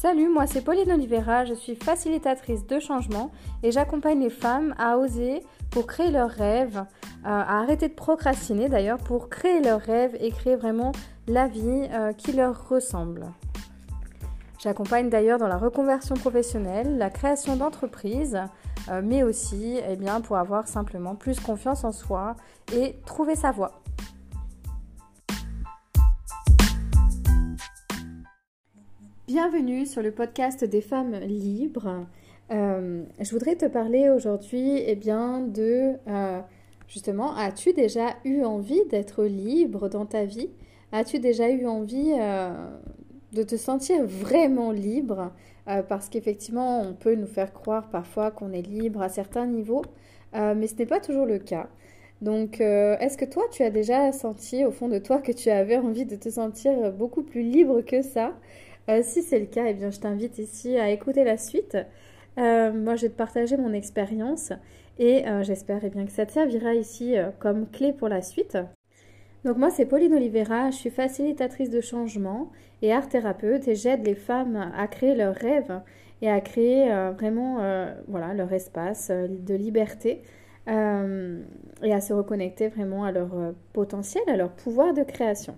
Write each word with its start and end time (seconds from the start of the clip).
Salut, 0.00 0.28
moi 0.28 0.46
c'est 0.46 0.60
Pauline 0.60 0.92
Oliveira, 0.92 1.44
je 1.44 1.54
suis 1.54 1.74
facilitatrice 1.74 2.64
de 2.68 2.78
changement 2.78 3.32
et 3.64 3.72
j'accompagne 3.72 4.20
les 4.20 4.30
femmes 4.30 4.72
à 4.78 4.96
oser 4.96 5.42
pour 5.72 5.88
créer 5.88 6.12
leurs 6.12 6.30
rêves, 6.30 6.76
euh, 6.78 6.84
à 7.24 7.58
arrêter 7.58 7.88
de 7.88 7.94
procrastiner 7.94 8.68
d'ailleurs, 8.68 8.98
pour 8.98 9.28
créer 9.28 9.60
leurs 9.60 9.80
rêves 9.80 10.16
et 10.20 10.30
créer 10.30 10.54
vraiment 10.54 10.92
la 11.26 11.48
vie 11.48 11.88
euh, 11.90 12.12
qui 12.12 12.30
leur 12.30 12.68
ressemble. 12.68 13.26
J'accompagne 14.60 15.10
d'ailleurs 15.10 15.40
dans 15.40 15.48
la 15.48 15.58
reconversion 15.58 16.14
professionnelle, 16.14 16.96
la 16.96 17.10
création 17.10 17.56
d'entreprises, 17.56 18.38
euh, 18.88 19.02
mais 19.04 19.24
aussi 19.24 19.80
eh 19.84 19.96
bien, 19.96 20.20
pour 20.20 20.36
avoir 20.36 20.68
simplement 20.68 21.16
plus 21.16 21.40
confiance 21.40 21.82
en 21.82 21.90
soi 21.90 22.36
et 22.72 22.94
trouver 23.04 23.34
sa 23.34 23.50
voie. 23.50 23.82
Bienvenue 29.28 29.84
sur 29.84 30.00
le 30.00 30.10
podcast 30.10 30.64
des 30.64 30.80
femmes 30.80 31.14
libres. 31.20 32.06
Euh, 32.50 33.02
je 33.20 33.30
voudrais 33.30 33.56
te 33.56 33.66
parler 33.66 34.08
aujourd'hui 34.08 34.82
eh 34.86 34.94
bien, 34.94 35.40
de 35.40 35.96
euh, 36.08 36.40
justement, 36.86 37.36
as-tu 37.36 37.74
déjà 37.74 38.16
eu 38.24 38.42
envie 38.42 38.82
d'être 38.86 39.24
libre 39.24 39.90
dans 39.90 40.06
ta 40.06 40.24
vie? 40.24 40.48
As-tu 40.92 41.18
déjà 41.18 41.50
eu 41.50 41.66
envie 41.66 42.14
euh, 42.18 42.54
de 43.34 43.42
te 43.42 43.56
sentir 43.56 44.02
vraiment 44.06 44.72
libre? 44.72 45.30
Parce 45.66 46.08
qu'effectivement, 46.08 46.80
on 46.80 46.94
peut 46.94 47.14
nous 47.14 47.26
faire 47.26 47.52
croire 47.52 47.90
parfois 47.90 48.30
qu'on 48.30 48.54
est 48.54 48.66
libre 48.66 49.02
à 49.02 49.10
certains 49.10 49.44
niveaux, 49.44 49.82
mais 50.32 50.66
ce 50.66 50.76
n'est 50.76 50.86
pas 50.86 51.00
toujours 51.00 51.26
le 51.26 51.38
cas. 51.38 51.68
Donc, 52.22 52.62
est-ce 52.62 53.18
que 53.18 53.26
toi, 53.26 53.42
tu 53.50 53.62
as 53.62 53.68
déjà 53.68 54.10
senti 54.12 54.64
au 54.64 54.70
fond 54.70 54.88
de 54.88 54.96
toi 54.96 55.18
que 55.18 55.30
tu 55.30 55.50
avais 55.50 55.76
envie 55.76 56.06
de 56.06 56.16
te 56.16 56.30
sentir 56.30 56.90
beaucoup 56.94 57.22
plus 57.22 57.42
libre 57.42 57.82
que 57.82 58.00
ça? 58.00 58.32
Euh, 58.88 59.02
si 59.02 59.22
c'est 59.22 59.38
le 59.38 59.46
cas, 59.46 59.66
eh 59.66 59.74
bien, 59.74 59.90
je 59.90 60.00
t'invite 60.00 60.38
ici 60.38 60.78
à 60.78 60.90
écouter 60.90 61.24
la 61.24 61.36
suite. 61.36 61.76
Euh, 62.38 62.72
moi, 62.72 62.96
je 62.96 63.02
vais 63.02 63.08
te 63.08 63.16
partager 63.16 63.56
mon 63.56 63.72
expérience 63.72 64.52
et 64.98 65.26
euh, 65.28 65.42
j'espère 65.42 65.80
eh 65.82 65.90
bien, 65.90 66.06
que 66.06 66.12
ça 66.12 66.24
te 66.26 66.32
servira 66.32 66.74
ici 66.74 67.16
comme 67.38 67.68
clé 67.68 67.92
pour 67.92 68.08
la 68.08 68.22
suite. 68.22 68.56
Donc 69.44 69.56
moi, 69.56 69.70
c'est 69.70 69.86
Pauline 69.86 70.14
Oliveira, 70.14 70.70
je 70.70 70.76
suis 70.76 70.90
facilitatrice 70.90 71.70
de 71.70 71.80
changement 71.80 72.50
et 72.82 72.92
art 72.92 73.08
thérapeute 73.08 73.68
et 73.68 73.74
j'aide 73.74 74.04
les 74.06 74.14
femmes 74.14 74.72
à 74.76 74.86
créer 74.88 75.14
leurs 75.14 75.34
rêves 75.34 75.80
et 76.22 76.28
à 76.28 76.40
créer 76.40 76.88
vraiment 77.16 77.58
voilà, 78.08 78.34
leur 78.34 78.52
espace 78.52 79.10
de 79.10 79.54
liberté 79.54 80.22
et 80.66 80.72
à 81.92 82.00
se 82.00 82.12
reconnecter 82.12 82.66
vraiment 82.66 83.04
à 83.04 83.12
leur 83.12 83.30
potentiel, 83.72 84.24
à 84.26 84.36
leur 84.36 84.50
pouvoir 84.50 84.92
de 84.92 85.04
création. 85.04 85.56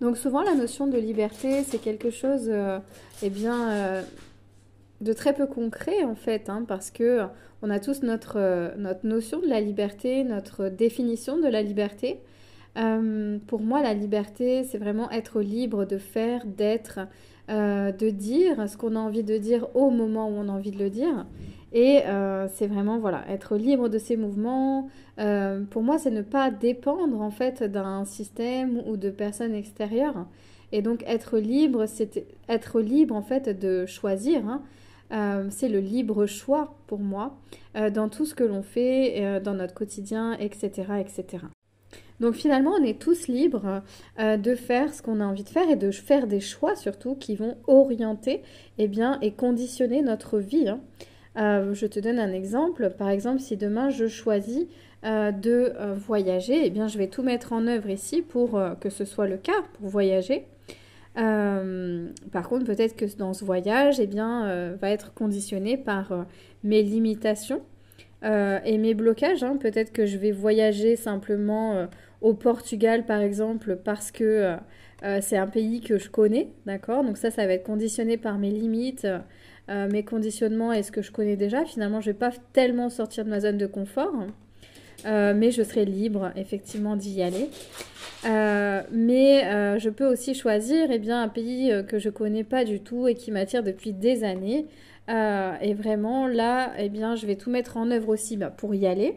Donc 0.00 0.16
souvent 0.16 0.42
la 0.42 0.54
notion 0.54 0.86
de 0.86 0.96
liberté, 0.96 1.64
c'est 1.64 1.78
quelque 1.78 2.10
chose 2.10 2.48
euh, 2.48 2.78
eh 3.22 3.30
bien, 3.30 3.70
euh, 3.70 4.02
de 5.00 5.12
très 5.12 5.32
peu 5.32 5.46
concret 5.46 6.04
en 6.04 6.14
fait, 6.14 6.48
hein, 6.48 6.64
parce 6.66 6.90
que 6.90 7.22
on 7.62 7.70
a 7.70 7.80
tous 7.80 8.02
euh, 8.04 8.74
notre 8.76 9.06
notion 9.06 9.40
de 9.40 9.48
la 9.48 9.60
liberté, 9.60 10.22
notre 10.22 10.68
définition 10.68 11.38
de 11.38 11.48
la 11.48 11.62
liberté. 11.62 12.20
Pour 13.46 13.60
moi, 13.60 13.82
la 13.82 13.94
liberté, 13.94 14.64
c'est 14.64 14.78
vraiment 14.78 15.10
être 15.10 15.40
libre 15.40 15.84
de 15.84 15.98
faire, 15.98 16.46
d'être, 16.46 17.00
de 17.48 18.10
dire 18.10 18.68
ce 18.68 18.76
qu'on 18.76 18.94
a 18.94 19.00
envie 19.00 19.24
de 19.24 19.36
dire 19.36 19.66
au 19.74 19.90
moment 19.90 20.28
où 20.28 20.32
on 20.32 20.48
a 20.48 20.52
envie 20.52 20.70
de 20.70 20.78
le 20.78 20.90
dire. 20.90 21.26
Et 21.72 22.02
euh, 22.06 22.48
c'est 22.48 22.66
vraiment, 22.66 22.98
voilà, 22.98 23.24
être 23.28 23.56
libre 23.56 23.88
de 23.88 23.98
ses 23.98 24.16
mouvements. 24.16 24.88
Euh, 25.18 25.64
pour 25.64 25.82
moi, 25.82 25.98
c'est 25.98 26.10
ne 26.10 26.22
pas 26.22 26.50
dépendre, 26.50 27.20
en 27.20 27.30
fait, 27.30 27.62
d'un 27.62 28.04
système 28.04 28.82
ou 28.86 28.96
de 28.96 29.10
personnes 29.10 29.54
extérieures. 29.54 30.26
Et 30.72 30.82
donc, 30.82 31.02
être 31.06 31.38
libre, 31.38 31.86
c'est 31.86 32.26
être 32.48 32.80
libre, 32.80 33.14
en 33.14 33.22
fait, 33.22 33.48
de 33.58 33.84
choisir. 33.86 34.46
Hein. 34.46 34.62
Euh, 35.12 35.46
c'est 35.50 35.68
le 35.68 35.80
libre 35.80 36.26
choix, 36.26 36.74
pour 36.86 37.00
moi, 37.00 37.38
dans 37.92 38.08
tout 38.08 38.24
ce 38.24 38.34
que 38.34 38.44
l'on 38.44 38.62
fait, 38.62 39.40
dans 39.40 39.54
notre 39.54 39.74
quotidien, 39.74 40.36
etc., 40.38 40.84
etc. 41.00 41.44
Donc 42.20 42.34
finalement, 42.34 42.72
on 42.80 42.84
est 42.84 43.00
tous 43.00 43.28
libres 43.28 43.82
de 44.18 44.54
faire 44.54 44.92
ce 44.92 45.02
qu'on 45.02 45.20
a 45.20 45.24
envie 45.24 45.44
de 45.44 45.48
faire 45.48 45.70
et 45.70 45.76
de 45.76 45.90
faire 45.92 46.26
des 46.26 46.40
choix 46.40 46.74
surtout 46.74 47.14
qui 47.14 47.36
vont 47.36 47.56
orienter 47.68 48.42
eh 48.78 48.88
bien, 48.88 49.18
et 49.22 49.32
conditionner 49.32 50.02
notre 50.02 50.38
vie. 50.38 50.68
Hein. 50.68 50.80
Euh, 51.38 51.72
je 51.74 51.86
te 51.86 52.00
donne 52.00 52.18
un 52.18 52.32
exemple. 52.32 52.90
Par 52.90 53.10
exemple, 53.10 53.40
si 53.40 53.56
demain 53.56 53.90
je 53.90 54.08
choisis 54.08 54.66
euh, 55.04 55.30
de 55.30 55.72
euh, 55.78 55.94
voyager, 55.94 56.62
eh 56.64 56.70
bien, 56.70 56.88
je 56.88 56.98
vais 56.98 57.06
tout 57.06 57.22
mettre 57.22 57.52
en 57.52 57.66
œuvre 57.66 57.90
ici 57.90 58.22
pour 58.22 58.60
que 58.80 58.90
ce 58.90 59.04
soit 59.04 59.28
le 59.28 59.36
cas, 59.36 59.62
pour 59.74 59.88
voyager. 59.88 60.46
par 61.14 62.48
contre, 62.48 62.64
peut-être 62.64 62.96
que 62.96 63.04
dans 63.16 63.34
ce 63.34 63.44
voyage, 63.44 64.00
eh 64.00 64.06
bien, 64.06 64.74
va 64.80 64.90
être 64.90 65.14
conditionné 65.14 65.76
par 65.76 66.26
mes 66.64 66.82
limitations 66.82 67.62
et 68.22 68.78
mes 68.78 68.94
blocages. 68.94 69.42
Hein. 69.44 69.56
Peut-être 69.56 69.92
que 69.92 70.06
je 70.06 70.16
vais 70.16 70.32
voyager 70.32 70.96
simplement 70.96 71.88
au 72.20 72.34
Portugal, 72.34 73.06
par 73.06 73.20
exemple, 73.20 73.76
parce 73.76 74.10
que 74.10 74.56
c'est 75.20 75.36
un 75.36 75.46
pays 75.46 75.80
que 75.80 75.98
je 75.98 76.10
connais, 76.10 76.48
d'accord? 76.66 77.04
Donc 77.04 77.16
ça, 77.16 77.30
ça 77.30 77.46
va 77.46 77.52
être 77.52 77.64
conditionné 77.64 78.16
par 78.16 78.38
mes 78.38 78.50
limites, 78.50 79.06
euh, 79.70 79.86
mes 79.90 80.02
conditionnements 80.02 80.72
et 80.72 80.82
ce 80.82 80.90
que 80.90 81.02
je 81.02 81.12
connais 81.12 81.36
déjà. 81.36 81.66
Finalement, 81.66 82.00
je 82.00 82.08
ne 82.08 82.12
vais 82.14 82.18
pas 82.18 82.30
tellement 82.54 82.88
sortir 82.88 83.26
de 83.26 83.30
ma 83.30 83.40
zone 83.40 83.58
de 83.58 83.66
confort, 83.66 84.14
euh, 85.04 85.34
mais 85.36 85.50
je 85.50 85.62
serai 85.62 85.84
libre 85.84 86.32
effectivement 86.36 86.96
d'y 86.96 87.22
aller. 87.22 87.50
Euh, 88.24 88.82
mais 88.90 89.42
je 89.78 89.90
peux 89.90 90.06
aussi 90.06 90.34
choisir 90.34 90.90
eh 90.90 90.98
bien, 90.98 91.22
un 91.22 91.28
pays 91.28 91.70
que 91.86 91.98
je 91.98 92.08
connais 92.08 92.44
pas 92.44 92.64
du 92.64 92.80
tout 92.80 93.08
et 93.08 93.14
qui 93.14 93.30
m'attire 93.30 93.62
depuis 93.62 93.92
des 93.92 94.24
années. 94.24 94.66
et 95.08 95.74
vraiment, 95.74 96.26
là, 96.26 96.72
eh 96.78 96.88
bien, 96.88 97.14
je 97.14 97.26
vais 97.26 97.36
tout 97.36 97.50
mettre 97.50 97.76
en 97.76 97.90
œuvre 97.90 98.08
aussi 98.08 98.38
bah, 98.38 98.48
pour 98.48 98.74
y 98.74 98.86
aller. 98.86 99.16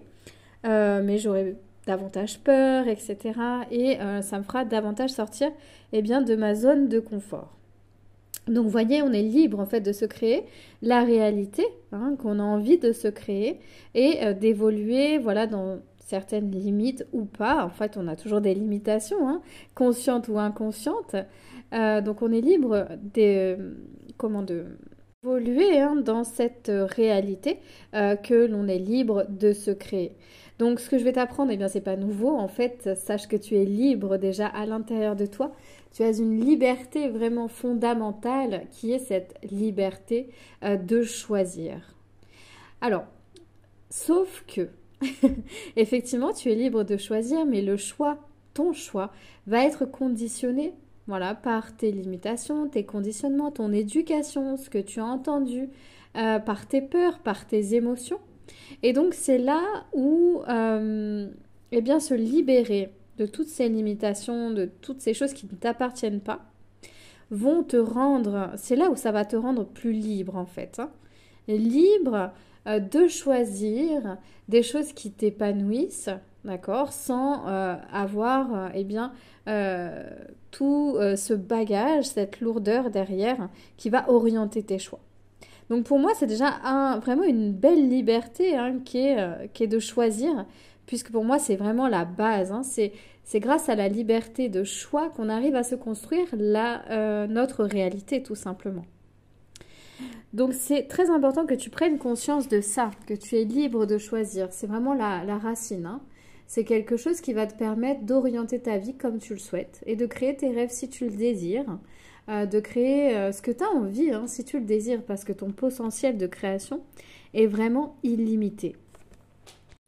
mais 0.65 1.17
j'aurai 1.17 1.55
davantage 1.87 2.39
peur, 2.39 2.87
etc. 2.87 3.17
Et 3.71 3.97
ça 4.21 4.37
me 4.37 4.43
fera 4.43 4.65
davantage 4.65 5.09
sortir 5.11 5.51
eh 5.93 6.01
bien, 6.01 6.21
de 6.21 6.35
ma 6.35 6.55
zone 6.55 6.87
de 6.87 6.99
confort. 6.99 7.57
Donc, 8.47 8.65
vous 8.65 8.71
voyez, 8.71 9.01
on 9.01 9.13
est 9.13 9.21
libre 9.21 9.59
en 9.59 9.65
fait 9.65 9.81
de 9.81 9.91
se 9.91 10.05
créer 10.05 10.43
la 10.81 11.03
réalité 11.03 11.63
hein, 11.91 12.15
qu'on 12.17 12.39
a 12.39 12.43
envie 12.43 12.79
de 12.79 12.91
se 12.91 13.07
créer 13.07 13.59
et 13.93 14.23
euh, 14.23 14.33
d'évoluer, 14.33 15.19
voilà, 15.19 15.45
dans 15.45 15.79
certaines 15.99 16.49
limites 16.49 17.05
ou 17.13 17.25
pas. 17.25 17.63
En 17.63 17.69
fait, 17.69 17.97
on 17.97 18.07
a 18.07 18.15
toujours 18.15 18.41
des 18.41 18.55
limitations, 18.55 19.29
hein, 19.29 19.41
conscientes 19.75 20.27
ou 20.27 20.39
inconscientes. 20.39 21.15
Euh, 21.73 22.01
donc, 22.01 22.21
on 22.23 22.31
est 22.31 22.41
libre 22.41 22.87
de, 23.13 23.75
comment 24.17 24.41
de 24.41 24.65
évoluer 25.23 25.79
hein, 25.79 25.95
dans 25.95 26.23
cette 26.23 26.71
réalité 26.73 27.59
euh, 27.93 28.15
que 28.15 28.33
l'on 28.33 28.67
est 28.67 28.79
libre 28.79 29.25
de 29.29 29.53
se 29.53 29.69
créer. 29.69 30.15
Donc, 30.57 30.79
ce 30.79 30.89
que 30.89 30.97
je 30.97 31.03
vais 31.03 31.13
t'apprendre, 31.13 31.51
eh 31.51 31.57
bien, 31.57 31.67
c'est 31.67 31.81
pas 31.81 31.95
nouveau. 31.95 32.29
En 32.29 32.47
fait, 32.47 32.97
sache 32.97 33.27
que 33.27 33.35
tu 33.35 33.55
es 33.55 33.65
libre 33.65 34.17
déjà 34.17 34.47
à 34.47 34.65
l'intérieur 34.65 35.15
de 35.15 35.27
toi. 35.27 35.53
Tu 35.93 36.01
as 36.01 36.17
une 36.17 36.43
liberté 36.43 37.07
vraiment 37.07 37.47
fondamentale 37.47 38.65
qui 38.71 38.93
est 38.93 38.99
cette 38.99 39.37
liberté 39.43 40.29
euh, 40.63 40.75
de 40.75 41.03
choisir. 41.03 41.95
Alors, 42.79 43.03
sauf 43.91 44.43
que, 44.47 44.69
effectivement, 45.75 46.33
tu 46.33 46.51
es 46.51 46.55
libre 46.55 46.83
de 46.83 46.97
choisir, 46.97 47.45
mais 47.45 47.61
le 47.61 47.77
choix, 47.77 48.17
ton 48.55 48.73
choix, 48.73 49.11
va 49.45 49.65
être 49.65 49.85
conditionné 49.85 50.73
voilà, 51.11 51.35
par 51.35 51.75
tes 51.75 51.91
limitations, 51.91 52.69
tes 52.69 52.85
conditionnements, 52.85 53.51
ton 53.51 53.73
éducation, 53.73 54.55
ce 54.55 54.69
que 54.69 54.77
tu 54.77 55.01
as 55.01 55.05
entendu, 55.05 55.67
euh, 56.15 56.39
par 56.39 56.67
tes 56.67 56.79
peurs, 56.79 57.19
par 57.19 57.45
tes 57.47 57.75
émotions. 57.75 58.21
Et 58.81 58.93
donc 58.93 59.13
c'est 59.13 59.37
là 59.37 59.61
où 59.91 60.41
euh, 60.47 61.27
eh 61.73 61.81
bien, 61.81 61.99
se 61.99 62.13
libérer 62.13 62.93
de 63.17 63.25
toutes 63.25 63.49
ces 63.49 63.67
limitations, 63.67 64.51
de 64.51 64.71
toutes 64.79 65.01
ces 65.01 65.13
choses 65.13 65.33
qui 65.33 65.45
ne 65.47 65.51
t'appartiennent 65.51 66.21
pas, 66.21 66.45
vont 67.29 67.61
te 67.61 67.75
rendre, 67.75 68.53
c'est 68.55 68.77
là 68.77 68.89
où 68.89 68.95
ça 68.95 69.11
va 69.11 69.25
te 69.25 69.35
rendre 69.35 69.65
plus 69.65 69.91
libre 69.91 70.37
en 70.37 70.45
fait. 70.45 70.79
Hein. 70.79 70.91
libre 71.49 72.31
euh, 72.67 72.79
de 72.79 73.09
choisir 73.09 74.15
des 74.47 74.63
choses 74.63 74.93
qui 74.93 75.11
t'épanouissent, 75.11 76.09
d'accord, 76.45 76.93
sans 76.93 77.47
euh, 77.47 77.75
avoir 77.91 78.71
eh 78.73 78.83
bien 78.83 79.13
tout 80.51 80.97
ce 81.15 81.33
bagage, 81.33 82.05
cette 82.05 82.41
lourdeur 82.41 82.89
derrière 82.89 83.49
qui 83.77 83.89
va 83.89 84.09
orienter 84.09 84.63
tes 84.63 84.79
choix. 84.79 84.99
Donc 85.71 85.85
pour 85.85 85.99
moi, 85.99 86.11
c'est 86.13 86.27
déjà 86.27 86.99
vraiment 87.01 87.23
une 87.23 87.53
belle 87.53 87.87
liberté 87.87 88.57
hein, 88.57 88.79
qui, 88.83 88.97
est, 88.97 89.17
euh, 89.17 89.67
de 89.67 89.79
choisir, 89.79 90.45
puisque 90.85 91.13
pour 91.13 91.23
moi, 91.23 91.39
c'est 91.39 91.55
vraiment 91.55 91.87
la 91.87 92.03
base. 92.03 92.51
Hein. 92.51 92.61
C'est, 92.63 92.91
grâce 93.35 93.69
à 93.69 93.75
la 93.75 93.87
liberté 93.87 94.49
de 94.49 94.65
choix 94.65 95.09
qu'on 95.11 95.29
arrive 95.29 95.55
à 95.55 95.63
se 95.63 95.75
construire 95.75 96.27
euh, 96.33 97.25
notre 97.27 97.63
réalité, 97.63 98.21
tout 98.21 98.35
simplement. 98.35 98.83
Donc 100.33 100.51
c'est 100.51 100.89
très 100.89 101.09
important 101.09 101.45
que 101.45 101.53
tu 101.53 101.69
prennes 101.69 101.97
conscience 101.97 102.49
de 102.49 102.59
ça, 102.59 102.91
que 103.07 103.13
tu 103.13 103.37
es 103.37 103.45
libre 103.45 103.85
de 103.85 103.97
choisir. 103.97 104.49
C'est 104.51 104.67
vraiment 104.67 104.93
la, 104.93 105.23
la 105.23 105.37
racine. 105.37 105.85
Hein. 105.85 106.01
C'est 106.51 106.65
quelque 106.65 106.97
chose 106.97 107.21
qui 107.21 107.31
va 107.31 107.47
te 107.47 107.55
permettre 107.55 108.01
d'orienter 108.01 108.59
ta 108.59 108.77
vie 108.77 108.93
comme 108.93 109.19
tu 109.19 109.31
le 109.31 109.39
souhaites 109.39 109.81
et 109.85 109.95
de 109.95 110.05
créer 110.05 110.35
tes 110.35 110.49
rêves 110.49 110.69
si 110.69 110.89
tu 110.89 111.05
le 111.05 111.15
désires. 111.15 111.79
de 112.27 112.59
créer 112.59 113.31
ce 113.31 113.41
que 113.41 113.51
tu 113.51 113.63
as 113.63 113.69
envie, 113.69 114.11
hein, 114.11 114.27
si 114.27 114.43
tu 114.43 114.59
le 114.59 114.65
désires, 114.65 115.01
parce 115.01 115.23
que 115.23 115.31
ton 115.31 115.51
potentiel 115.51 116.17
de 116.17 116.27
création 116.27 116.81
est 117.33 117.47
vraiment 117.47 117.95
illimité. 118.03 118.75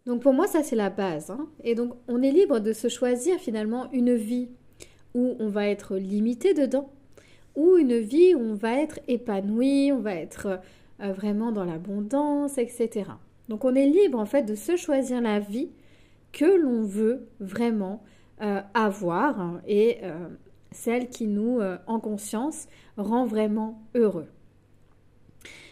Donc 0.06 0.22
pour 0.22 0.32
moi, 0.32 0.48
ça 0.48 0.64
c'est 0.64 0.78
la 0.78 0.90
base. 0.90 1.32
Hein. 1.32 1.50
Et 1.66 1.76
donc 1.76 1.96
on 2.08 2.22
est 2.22 2.32
libre 2.32 2.60
de 2.62 2.72
se 2.72 2.88
choisir 2.88 3.40
finalement 3.40 3.92
une 3.92 4.16
vie 4.16 4.48
où 5.14 5.36
on 5.40 5.50
va 5.50 5.68
être 5.68 5.98
limité 5.98 6.54
dedans, 6.54 6.90
ou 7.58 7.76
une 7.76 8.00
vie 8.00 8.36
où 8.36 8.40
on 8.40 8.56
va 8.56 8.80
être 8.80 9.02
épanoui, 9.10 9.92
on 9.92 10.00
va 10.00 10.16
être 10.16 10.62
euh, 11.02 11.12
vraiment 11.12 11.52
dans 11.52 11.66
l'abondance, 11.66 12.58
etc. 12.58 13.12
Donc 13.50 13.66
on 13.66 13.76
est 13.76 13.86
libre 13.86 14.18
en 14.18 14.26
fait 14.26 14.44
de 14.44 14.56
se 14.56 14.78
choisir 14.78 15.20
la 15.20 15.42
vie 15.42 15.68
que 16.34 16.46
l'on 16.46 16.84
veut 16.84 17.28
vraiment 17.40 18.04
euh, 18.42 18.62
avoir 18.74 19.62
et 19.66 20.00
euh, 20.04 20.28
celle 20.72 21.08
qui 21.08 21.28
nous, 21.28 21.60
en 21.88 22.00
conscience, 22.00 22.68
rend 22.98 23.26
vraiment 23.26 23.84
heureux. 23.96 24.28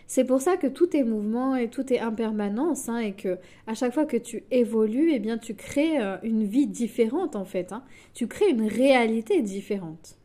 C'est 0.05 0.25
pour 0.25 0.41
ça 0.41 0.57
que 0.57 0.67
tout 0.67 0.95
est 0.95 1.03
mouvement 1.03 1.55
et 1.55 1.69
tout 1.69 1.91
est 1.91 1.99
impermanence 1.99 2.87
hein, 2.87 2.99
et 2.99 3.13
que 3.13 3.39
à 3.65 3.73
chaque 3.73 3.93
fois 3.93 4.05
que 4.05 4.17
tu 4.17 4.43
évolues, 4.51 5.11
eh 5.11 5.19
bien 5.19 5.39
tu 5.39 5.55
crées 5.55 5.97
une 6.21 6.43
vie 6.43 6.67
différente 6.67 7.35
en 7.35 7.45
fait. 7.45 7.73
Hein. 7.73 7.83
Tu 8.13 8.27
crées 8.27 8.49
une 8.49 8.67
réalité 8.67 9.41
différente. 9.41 10.19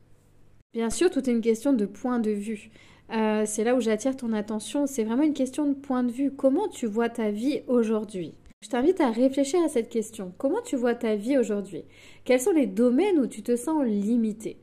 Bien 0.77 0.91
sûr, 0.91 1.09
tout 1.11 1.21
est 1.27 1.33
une 1.33 1.41
question 1.41 1.73
de 1.73 1.87
point 1.87 2.19
de 2.19 2.31
vue. 2.31 2.71
Euh, 3.11 3.45
c'est 3.47 3.65
là 3.65 3.75
où 3.75 3.81
j'attire 3.81 4.15
ton 4.15 4.35
attention. 4.35 4.87
C'est 4.87 5.05
vraiment 5.05 5.23
une 5.23 5.33
question 5.33 5.67
de 5.67 5.73
point 5.75 6.03
de 6.03 6.13
vue. 6.13 6.31
Comment 6.31 6.69
tu 6.69 6.87
vois 6.87 7.09
ta 7.09 7.31
vie 7.31 7.63
aujourd'hui? 7.67 8.35
Je 8.63 8.71
t'invite 8.71 9.01
à 9.01 9.11
réfléchir 9.11 9.63
à 9.63 9.69
cette 9.69 9.91
question. 9.91 10.33
Comment 10.39 10.63
tu 10.63 10.77
vois 10.77 10.95
ta 10.95 11.15
vie 11.15 11.37
aujourd'hui? 11.37 11.85
Quels 12.25 12.41
sont 12.41 12.53
les 12.53 12.67
domaines 12.67 13.19
où 13.19 13.27
tu 13.27 13.43
te 13.43 13.55
sens 13.55 13.85
limité? 13.85 14.57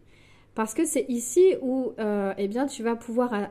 Parce 0.56 0.74
que 0.74 0.84
c'est 0.84 1.06
ici 1.10 1.56
où 1.62 1.94
euh, 2.00 2.34
eh 2.38 2.48
bien, 2.48 2.66
tu 2.66 2.82
vas 2.82 2.96
pouvoir 2.96 3.34
euh, 3.34 3.46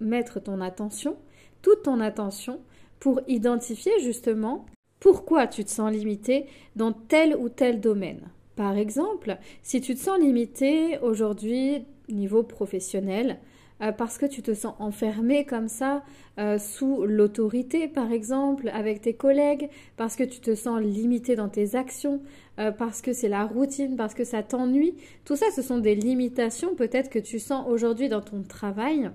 mettre 0.00 0.40
ton 0.40 0.62
attention, 0.62 1.16
toute 1.60 1.82
ton 1.82 2.00
attention, 2.00 2.60
pour 3.00 3.20
identifier 3.28 3.92
justement 4.00 4.64
pourquoi 4.98 5.46
tu 5.46 5.62
te 5.62 5.70
sens 5.70 5.92
limité 5.92 6.46
dans 6.74 6.92
tel 6.92 7.36
ou 7.36 7.50
tel 7.50 7.80
domaine. 7.80 8.30
Par 8.56 8.78
exemple, 8.78 9.36
si 9.62 9.82
tu 9.82 9.94
te 9.94 10.00
sens 10.00 10.18
limité 10.18 10.98
aujourd'hui 11.00 11.84
niveau 12.08 12.42
professionnel, 12.42 13.38
euh, 13.82 13.92
parce 13.92 14.18
que 14.18 14.26
tu 14.26 14.42
te 14.42 14.54
sens 14.54 14.74
enfermé 14.78 15.44
comme 15.44 15.68
ça 15.68 16.02
euh, 16.38 16.58
sous 16.58 17.04
l'autorité 17.04 17.88
par 17.88 18.12
exemple 18.12 18.70
avec 18.70 19.02
tes 19.02 19.14
collègues, 19.14 19.68
parce 19.96 20.16
que 20.16 20.24
tu 20.24 20.40
te 20.40 20.54
sens 20.54 20.80
limité 20.80 21.36
dans 21.36 21.48
tes 21.48 21.74
actions, 21.74 22.22
euh, 22.58 22.70
parce 22.70 23.02
que 23.02 23.12
c'est 23.12 23.28
la 23.28 23.44
routine, 23.44 23.96
parce 23.96 24.14
que 24.14 24.24
ça 24.24 24.42
t'ennuie. 24.42 24.94
Tout 25.24 25.36
ça, 25.36 25.46
ce 25.54 25.62
sont 25.62 25.78
des 25.78 25.94
limitations 25.94 26.74
peut-être 26.74 27.10
que 27.10 27.18
tu 27.18 27.38
sens 27.38 27.66
aujourd'hui 27.68 28.08
dans 28.08 28.22
ton 28.22 28.42
travail. 28.42 29.10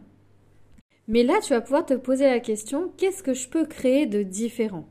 Mais 1.08 1.24
là, 1.24 1.40
tu 1.44 1.54
vas 1.54 1.62
pouvoir 1.62 1.86
te 1.86 1.96
poser 1.96 2.26
la 2.26 2.40
question, 2.40 2.92
qu'est-ce 2.98 3.24
que 3.24 3.34
je 3.34 3.50
peux 3.50 3.66
créer 3.66 4.06
de 4.06 4.24
différent? 4.24 4.88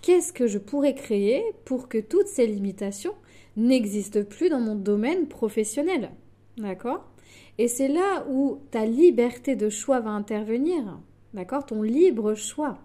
Qu'est-ce 0.00 0.32
que 0.32 0.46
je 0.46 0.58
pourrais 0.58 0.94
créer 0.94 1.42
pour 1.64 1.88
que 1.88 1.98
toutes 1.98 2.26
ces 2.26 2.46
limitations 2.46 3.14
n'existent 3.56 4.24
plus 4.24 4.48
dans 4.48 4.60
mon 4.60 4.74
domaine 4.74 5.26
professionnel? 5.28 6.10
D'accord 6.56 7.12
et 7.58 7.68
c'est 7.68 7.88
là 7.88 8.24
où 8.30 8.60
ta 8.70 8.86
liberté 8.86 9.56
de 9.56 9.68
choix 9.68 10.00
va 10.00 10.10
intervenir. 10.10 10.98
D'accord? 11.34 11.66
Ton 11.66 11.82
libre 11.82 12.34
choix. 12.34 12.78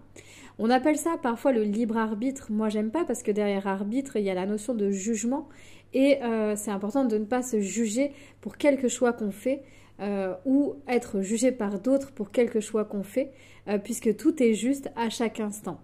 On 0.58 0.70
appelle 0.70 0.96
ça 0.96 1.16
parfois 1.22 1.52
le 1.52 1.62
libre 1.62 1.96
arbitre. 1.96 2.50
Moi, 2.50 2.68
j'aime 2.68 2.90
pas 2.90 3.04
parce 3.04 3.22
que 3.22 3.30
derrière 3.30 3.66
arbitre, 3.66 4.16
il 4.16 4.24
y 4.24 4.30
a 4.30 4.34
la 4.34 4.46
notion 4.46 4.74
de 4.74 4.90
jugement. 4.90 5.48
Et 5.94 6.22
euh, 6.22 6.54
c'est 6.56 6.70
important 6.70 7.04
de 7.04 7.16
ne 7.16 7.24
pas 7.24 7.42
se 7.42 7.60
juger 7.60 8.12
pour 8.40 8.56
quelque 8.56 8.88
choix 8.88 9.12
qu'on 9.12 9.30
fait 9.30 9.62
euh, 10.00 10.34
ou 10.44 10.74
être 10.86 11.22
jugé 11.22 11.50
par 11.50 11.78
d'autres 11.78 12.12
pour 12.12 12.30
quelque 12.30 12.60
choix 12.60 12.84
qu'on 12.84 13.02
fait, 13.02 13.32
euh, 13.68 13.78
puisque 13.78 14.16
tout 14.16 14.42
est 14.42 14.54
juste 14.54 14.90
à 14.96 15.08
chaque 15.08 15.40
instant. 15.40 15.80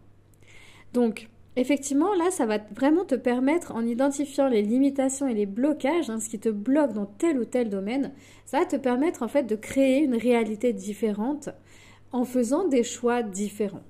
Donc, 0.93 1.29
Effectivement, 1.57 2.15
là, 2.15 2.33
ça 2.33 2.47
va 2.47 2.59
vraiment 2.75 3.05
te 3.05 3.15
permettre, 3.15 3.73
en 3.75 3.87
identifiant 3.87 4.49
les 4.49 4.63
limitations 4.63 5.29
et 5.29 5.35
les 5.35 5.47
blocages, 5.47 6.11
hein, 6.11 6.19
ce 6.19 6.29
qui 6.29 6.41
te 6.41 6.49
bloque 6.49 6.93
dans 6.93 7.07
tel 7.07 7.39
ou 7.39 7.45
tel 7.45 7.71
domaine, 7.71 8.13
ça 8.45 8.59
va 8.59 8.67
te 8.67 8.77
permettre 8.77 9.23
en 9.23 9.29
fait 9.29 9.45
de 9.45 9.55
créer 9.55 10.03
une 10.03 10.17
réalité 10.17 10.73
différente 10.73 11.51
en 12.11 12.25
faisant 12.25 12.67
des 12.67 12.83
choix 12.83 13.23
différents. 13.23 13.85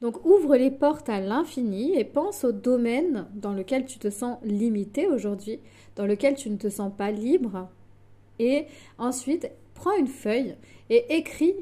Donc 0.00 0.24
ouvre 0.24 0.56
les 0.56 0.70
portes 0.70 1.10
à 1.10 1.20
l'infini 1.20 1.98
et 1.98 2.04
pense 2.04 2.44
au 2.44 2.52
domaine 2.52 3.26
dans 3.34 3.52
lequel 3.52 3.84
tu 3.84 3.98
te 3.98 4.08
sens 4.08 4.38
limité 4.42 5.06
aujourd'hui, 5.06 5.60
dans 5.96 6.06
lequel 6.06 6.34
tu 6.36 6.48
ne 6.48 6.56
te 6.56 6.70
sens 6.70 6.90
pas 6.96 7.10
libre. 7.10 7.68
Et 8.38 8.64
ensuite, 8.96 9.50
prends 9.74 9.94
une 9.98 10.06
feuille 10.06 10.56
et 10.88 11.16
écris 11.16 11.54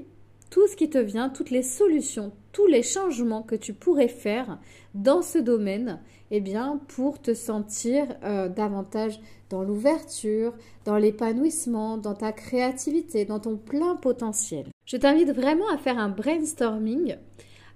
tout 0.50 0.68
ce 0.68 0.76
qui 0.76 0.88
te 0.88 0.98
vient, 0.98 1.28
toutes 1.28 1.50
les 1.50 1.64
solutions, 1.64 2.32
tous 2.52 2.66
les 2.66 2.82
changements 2.82 3.42
que 3.42 3.54
tu 3.54 3.72
pourrais 3.72 4.08
faire 4.08 4.58
dans 4.94 5.22
ce 5.22 5.38
domaine, 5.38 6.00
eh 6.30 6.40
bien, 6.40 6.80
pour 6.88 7.20
te 7.20 7.34
sentir 7.34 8.06
euh, 8.24 8.48
davantage 8.48 9.20
dans 9.50 9.62
l'ouverture, 9.62 10.54
dans 10.84 10.96
l'épanouissement, 10.96 11.96
dans 11.98 12.14
ta 12.14 12.32
créativité, 12.32 13.24
dans 13.24 13.40
ton 13.40 13.56
plein 13.56 13.96
potentiel. 13.96 14.66
Je 14.84 14.96
t'invite 14.96 15.30
vraiment 15.30 15.68
à 15.72 15.78
faire 15.78 15.98
un 15.98 16.08
brainstorming, 16.08 17.16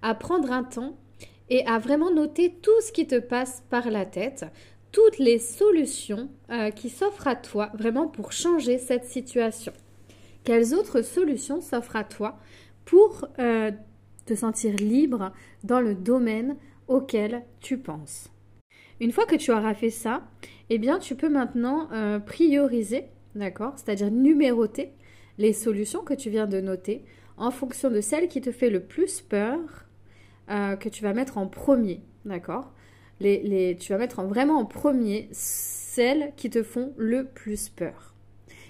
à 0.02 0.14
prendre 0.14 0.52
un 0.52 0.64
temps 0.64 0.96
et 1.48 1.66
à 1.66 1.78
vraiment 1.78 2.10
noter 2.10 2.54
tout 2.62 2.80
ce 2.86 2.92
qui 2.92 3.06
te 3.06 3.18
passe 3.18 3.62
par 3.68 3.90
la 3.90 4.06
tête, 4.06 4.46
toutes 4.90 5.18
les 5.18 5.38
solutions 5.38 6.28
euh, 6.50 6.70
qui 6.70 6.90
s'offrent 6.90 7.28
à 7.28 7.36
toi 7.36 7.70
vraiment 7.74 8.08
pour 8.08 8.32
changer 8.32 8.78
cette 8.78 9.06
situation. 9.06 9.72
Quelles 10.44 10.74
autres 10.74 11.02
solutions 11.02 11.60
s'offrent 11.60 11.96
à 11.96 12.04
toi 12.04 12.36
pour 12.84 13.26
euh, 13.38 13.70
sentir 14.34 14.74
libre 14.76 15.32
dans 15.64 15.80
le 15.80 15.94
domaine 15.94 16.56
auquel 16.88 17.42
tu 17.60 17.78
penses. 17.78 18.30
Une 19.00 19.12
fois 19.12 19.26
que 19.26 19.36
tu 19.36 19.50
auras 19.50 19.74
fait 19.74 19.90
ça, 19.90 20.22
eh 20.70 20.78
bien 20.78 20.98
tu 20.98 21.14
peux 21.14 21.28
maintenant 21.28 21.88
euh, 21.92 22.18
prioriser, 22.18 23.06
d'accord 23.34 23.74
C'est-à-dire 23.76 24.10
numéroter 24.10 24.92
les 25.38 25.52
solutions 25.52 26.02
que 26.02 26.14
tu 26.14 26.30
viens 26.30 26.46
de 26.46 26.60
noter 26.60 27.04
en 27.36 27.50
fonction 27.50 27.90
de 27.90 28.00
celle 28.00 28.28
qui 28.28 28.40
te 28.40 28.52
fait 28.52 28.70
le 28.70 28.80
plus 28.80 29.20
peur, 29.20 29.58
euh, 30.50 30.76
que 30.76 30.88
tu 30.88 31.02
vas 31.02 31.14
mettre 31.14 31.38
en 31.38 31.46
premier, 31.46 32.02
d'accord 32.24 32.72
les, 33.20 33.76
Tu 33.78 33.92
vas 33.92 33.98
mettre 33.98 34.22
vraiment 34.22 34.58
en 34.58 34.64
premier 34.64 35.28
celles 35.32 36.32
qui 36.36 36.50
te 36.50 36.62
font 36.62 36.92
le 36.96 37.24
plus 37.24 37.68
peur. 37.68 38.14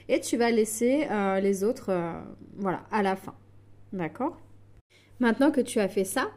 Et 0.08 0.20
tu 0.20 0.36
vas 0.36 0.50
laisser 0.50 1.06
les 1.40 1.64
autres 1.64 1.90
voilà, 2.58 2.82
à 2.90 3.02
la 3.02 3.16
fin. 3.16 3.34
D'accord 3.94 4.41
Maintenant 5.20 5.50
que 5.50 5.60
tu 5.60 5.78
as 5.78 5.88
fait 5.88 6.04
ça, 6.04 6.30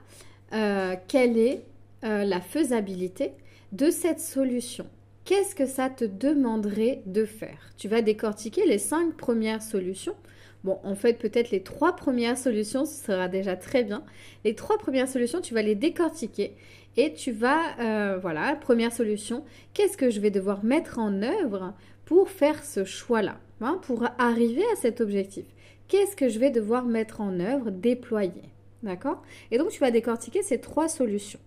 euh, 0.53 0.95
quelle 1.07 1.37
est 1.37 1.63
euh, 2.03 2.23
la 2.23 2.41
faisabilité 2.41 3.31
de 3.71 3.89
cette 3.89 4.19
solution? 4.19 4.85
Qu'est-ce 5.25 5.55
que 5.55 5.65
ça 5.65 5.89
te 5.89 6.05
demanderait 6.05 7.01
de 7.07 7.25
faire? 7.25 7.71
Tu 7.77 7.87
vas 7.87 8.03
décortiquer 8.03 8.65
les 8.67 8.77
cinq 8.77 9.15
premières 9.17 9.63
solutions. 9.63 10.15
Bon, 10.63 10.79
en 10.83 10.95
fait, 10.95 11.13
peut-être 11.13 11.51
les 11.51 11.63
trois 11.63 11.95
premières 11.95 12.37
solutions, 12.37 12.85
ce 12.85 13.05
sera 13.05 13.27
déjà 13.27 13.55
très 13.55 13.83
bien. 13.83 14.03
Les 14.43 14.55
trois 14.55 14.77
premières 14.77 15.07
solutions, 15.07 15.41
tu 15.41 15.53
vas 15.53 15.61
les 15.61 15.75
décortiquer 15.75 16.55
et 16.97 17.13
tu 17.13 17.31
vas, 17.31 17.61
euh, 17.79 18.17
voilà, 18.19 18.55
première 18.55 18.91
solution, 18.91 19.43
qu'est-ce 19.73 19.97
que 19.97 20.09
je 20.09 20.19
vais 20.19 20.31
devoir 20.31 20.63
mettre 20.63 20.99
en 20.99 21.21
œuvre 21.21 21.73
pour 22.05 22.29
faire 22.29 22.63
ce 22.63 22.83
choix-là, 22.83 23.39
hein, 23.61 23.79
pour 23.81 24.05
arriver 24.17 24.63
à 24.73 24.75
cet 24.75 25.01
objectif? 25.01 25.45
Qu'est-ce 25.87 26.15
que 26.15 26.29
je 26.29 26.39
vais 26.39 26.51
devoir 26.51 26.85
mettre 26.85 27.21
en 27.21 27.39
œuvre, 27.39 27.69
déployer? 27.69 28.43
D'accord? 28.85 29.21
Et 29.51 29.57
donc 29.57 29.69
tu 29.69 29.79
vas 29.79 29.91
décortiquer 29.91 30.43
ces 30.43 30.61
trois 30.61 30.87
solutions. 30.87 31.39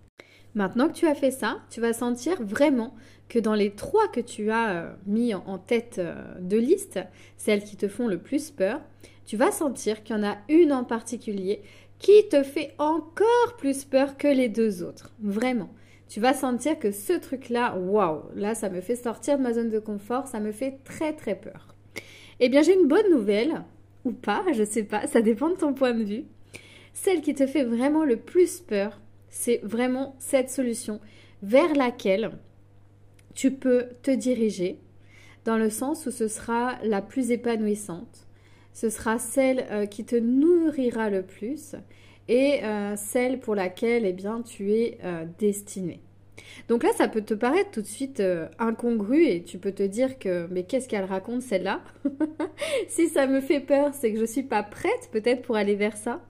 Maintenant 0.55 0.87
que 0.87 0.93
tu 0.93 1.07
as 1.07 1.15
fait 1.15 1.31
ça, 1.31 1.59
tu 1.69 1.79
vas 1.79 1.93
sentir 1.93 2.41
vraiment 2.43 2.93
que 3.29 3.39
dans 3.39 3.53
les 3.53 3.71
trois 3.71 4.07
que 4.09 4.19
tu 4.19 4.51
as 4.51 4.71
euh, 4.71 4.93
mis 5.05 5.33
en 5.33 5.57
tête 5.57 5.97
euh, 5.99 6.15
de 6.39 6.57
liste, 6.57 6.99
celles 7.37 7.63
qui 7.63 7.77
te 7.77 7.87
font 7.87 8.07
le 8.07 8.17
plus 8.17 8.51
peur, 8.51 8.81
tu 9.25 9.37
vas 9.37 9.51
sentir 9.51 10.03
qu'il 10.03 10.15
y 10.15 10.19
en 10.19 10.27
a 10.27 10.37
une 10.49 10.73
en 10.73 10.83
particulier 10.83 11.61
qui 11.99 12.27
te 12.29 12.43
fait 12.43 12.73
encore 12.77 13.55
plus 13.57 13.85
peur 13.85 14.17
que 14.17 14.27
les 14.27 14.49
deux 14.49 14.83
autres. 14.83 15.13
Vraiment. 15.21 15.69
Tu 16.07 16.19
vas 16.19 16.33
sentir 16.33 16.79
que 16.79 16.91
ce 16.91 17.13
truc-là, 17.13 17.77
waouh, 17.77 18.23
là, 18.35 18.55
ça 18.55 18.69
me 18.69 18.81
fait 18.81 18.95
sortir 18.95 19.37
de 19.37 19.43
ma 19.43 19.53
zone 19.53 19.69
de 19.69 19.79
confort, 19.79 20.27
ça 20.27 20.39
me 20.39 20.51
fait 20.51 20.79
très 20.83 21.13
très 21.13 21.35
peur. 21.35 21.75
Eh 22.39 22.49
bien, 22.49 22.63
j'ai 22.63 22.73
une 22.73 22.87
bonne 22.87 23.11
nouvelle, 23.11 23.63
ou 24.05 24.11
pas, 24.11 24.43
je 24.53 24.63
sais 24.63 24.83
pas, 24.83 25.05
ça 25.07 25.21
dépend 25.21 25.49
de 25.49 25.55
ton 25.55 25.73
point 25.73 25.93
de 25.93 26.03
vue. 26.03 26.23
Celle 27.01 27.21
qui 27.21 27.33
te 27.33 27.47
fait 27.47 27.63
vraiment 27.63 28.03
le 28.03 28.17
plus 28.17 28.59
peur, 28.59 28.99
c'est 29.29 29.61
vraiment 29.63 30.17
cette 30.19 30.49
solution 30.49 30.99
vers 31.41 31.73
laquelle 31.73 32.31
tu 33.33 33.51
peux 33.51 33.85
te 34.01 34.11
diriger 34.11 34.79
dans 35.45 35.55
le 35.55 35.69
sens 35.69 36.07
où 36.07 36.11
ce 36.11 36.27
sera 36.27 36.77
la 36.83 37.01
plus 37.01 37.31
épanouissante, 37.31 38.27
ce 38.73 38.89
sera 38.89 39.17
celle 39.17 39.65
euh, 39.71 39.85
qui 39.85 40.03
te 40.03 40.17
nourrira 40.17 41.09
le 41.09 41.23
plus 41.23 41.73
et 42.27 42.65
euh, 42.65 42.97
celle 42.97 43.39
pour 43.39 43.55
laquelle 43.55 44.05
eh 44.05 44.11
bien, 44.11 44.41
tu 44.41 44.73
es 44.73 44.97
euh, 45.05 45.23
destiné. 45.39 46.01
Donc 46.67 46.83
là, 46.83 46.89
ça 46.97 47.07
peut 47.07 47.21
te 47.21 47.33
paraître 47.33 47.71
tout 47.71 47.81
de 47.81 47.87
suite 47.87 48.21
incongru 48.59 49.25
et 49.25 49.43
tu 49.43 49.57
peux 49.57 49.71
te 49.71 49.83
dire 49.83 50.19
que 50.19 50.47
mais 50.51 50.63
qu'est-ce 50.63 50.89
qu'elle 50.89 51.05
raconte 51.05 51.43
celle-là? 51.43 51.81
Si 52.89 53.07
ça 53.07 53.25
me 53.25 53.39
fait 53.39 53.61
peur, 53.61 53.93
c'est 53.93 54.11
que 54.11 54.17
je 54.17 54.23
ne 54.23 54.27
suis 54.27 54.43
pas 54.43 54.63
prête 54.63 55.09
peut-être 55.13 55.43
pour 55.43 55.55
aller 55.55 55.75
vers 55.75 55.95
ça. 55.95 56.21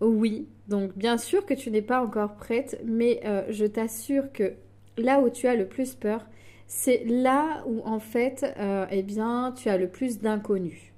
Oui, 0.00 0.48
donc 0.68 0.96
bien 0.96 1.18
sûr 1.18 1.46
que 1.46 1.54
tu 1.54 1.70
n'es 1.70 1.82
pas 1.82 2.02
encore 2.02 2.34
prête, 2.34 2.80
mais 2.84 3.20
euh, 3.24 3.44
je 3.48 3.64
t'assure 3.64 4.32
que 4.32 4.54
là 4.98 5.20
où 5.20 5.30
tu 5.30 5.46
as 5.46 5.54
le 5.54 5.66
plus 5.66 5.94
peur, 5.94 6.26
c'est 6.66 7.04
là 7.04 7.64
où 7.66 7.80
en 7.84 8.00
fait, 8.00 8.54
euh, 8.58 8.86
eh 8.90 9.02
bien, 9.02 9.52
tu 9.56 9.68
as 9.68 9.76
le 9.76 9.88
plus 9.88 10.18
d'inconnus, 10.18 10.92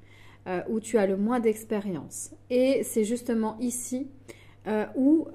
où 0.68 0.78
tu 0.78 0.96
as 0.96 1.08
le 1.08 1.16
moins 1.16 1.40
d'expérience. 1.40 2.30
Et 2.50 2.84
c'est 2.84 3.02
justement 3.02 3.56
ici 3.58 4.06
où, 4.94 5.26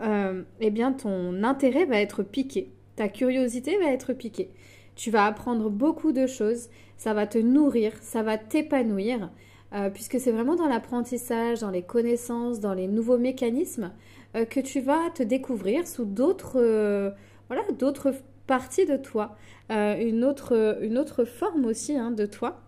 eh 0.61 0.71
bien, 0.71 0.93
ton 0.93 1.43
intérêt 1.43 1.85
va 1.85 1.99
être 1.99 2.23
piqué 2.23 2.71
ta 3.01 3.09
curiosité 3.09 3.77
va 3.79 3.91
être 3.91 4.13
piquée. 4.13 4.51
Tu 4.95 5.09
vas 5.09 5.25
apprendre 5.25 5.71
beaucoup 5.71 6.11
de 6.11 6.27
choses, 6.27 6.69
ça 6.97 7.15
va 7.15 7.25
te 7.25 7.39
nourrir, 7.39 7.93
ça 8.01 8.21
va 8.21 8.37
t'épanouir, 8.37 9.31
euh, 9.73 9.89
puisque 9.89 10.19
c'est 10.19 10.31
vraiment 10.31 10.55
dans 10.55 10.67
l'apprentissage, 10.67 11.59
dans 11.59 11.69
les 11.69 11.81
connaissances, 11.81 12.59
dans 12.59 12.73
les 12.73 12.87
nouveaux 12.87 13.17
mécanismes 13.17 13.91
euh, 14.35 14.45
que 14.45 14.59
tu 14.59 14.81
vas 14.81 15.09
te 15.13 15.23
découvrir 15.23 15.87
sous 15.87 16.05
d'autres 16.05 16.59
euh, 16.59 17.11
voilà, 17.47 17.63
d'autres 17.79 18.13
parties 18.47 18.85
de 18.85 18.97
toi, 18.97 19.35
une, 19.69 20.25
autre, 20.25 21.23
forme 21.25 21.65
aussi 21.65 21.95
hein, 21.95 22.11
de 22.11 22.25
toi. 22.25 22.59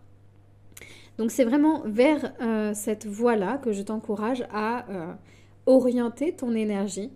Donc 1.17 1.31
c'est 1.31 1.43
vraiment 1.43 1.83
vers 1.86 2.33
cette 2.74 3.05
voie-là 3.05 3.57
que 3.57 3.74
je 3.74 3.81
t'encourage 3.81 4.45
à 4.53 4.86
orienter 5.65 6.33
ton 6.33 6.53
énergie 6.55 7.12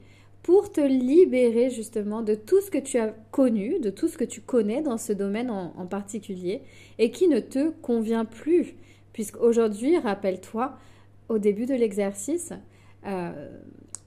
pour 0.48 0.72
te 0.72 0.80
libérer 0.80 1.70
justement 1.70 2.22
de 2.22 2.34
tout 2.34 2.62
ce 2.62 2.72
que 2.72 2.78
tu 2.78 2.98
as 2.98 3.14
connu, 3.32 3.80
de 3.82 3.90
tout 3.90 4.08
ce 4.08 4.18
que 4.18 4.24
tu 4.24 4.40
connais 4.40 4.82
dans 4.82 4.98
ce 4.98 5.12
domaine 5.12 5.50
en, 5.50 5.86
particulier 5.88 6.62
et 7.00 7.12
qui 7.12 7.28
ne 7.28 7.42
te 7.42 7.70
convient 7.82 8.24
plus. 8.24 8.76
Puisqu'aujourd'hui, 9.18 9.98
rappelle-toi, 9.98 10.78
au 11.28 11.40
début 11.40 11.66
de 11.66 11.74
l'exercice, 11.74 12.54
euh, 13.08 13.50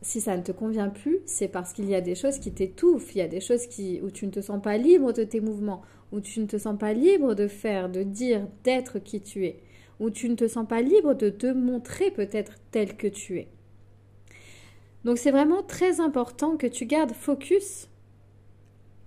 si 0.02 0.20
ça 0.20 0.36
ne 0.36 0.42
te 0.44 0.52
convient 0.52 0.88
plus, 0.88 1.18
c'est 1.26 1.48
parce 1.48 1.72
qu'il 1.72 1.90
y 1.90 1.96
a 1.96 2.00
des 2.00 2.14
choses 2.14 2.38
qui 2.38 2.52
t'étouffent, 2.52 3.16
il 3.16 3.18
y 3.18 3.20
a 3.20 3.26
des 3.26 3.40
choses 3.40 3.66
qui, 3.66 4.00
où 4.04 4.12
tu 4.12 4.24
ne 4.24 4.30
te 4.30 4.40
sens 4.40 4.62
pas 4.62 4.76
libre 4.76 5.12
de 5.12 5.24
tes 5.24 5.40
mouvements, 5.40 5.82
où 6.12 6.20
tu 6.20 6.38
ne 6.38 6.46
te 6.46 6.58
sens 6.58 6.78
pas 6.78 6.92
libre 6.92 7.34
de 7.34 7.48
faire, 7.48 7.88
de 7.88 8.04
dire, 8.04 8.46
d'être 8.62 9.00
qui 9.00 9.20
tu 9.20 9.46
es, 9.46 9.58
où 9.98 10.10
tu 10.10 10.28
ne 10.28 10.36
te 10.36 10.46
sens 10.46 10.64
pas 10.68 10.80
libre 10.80 11.14
de 11.14 11.28
te 11.28 11.48
montrer 11.48 12.12
peut-être 12.12 12.52
tel 12.70 12.96
que 12.96 13.08
tu 13.08 13.40
es. 13.40 13.48
Donc 15.02 15.18
c'est 15.18 15.32
vraiment 15.32 15.64
très 15.64 15.98
important 15.98 16.56
que 16.56 16.68
tu 16.68 16.86
gardes 16.86 17.14
focus 17.14 17.88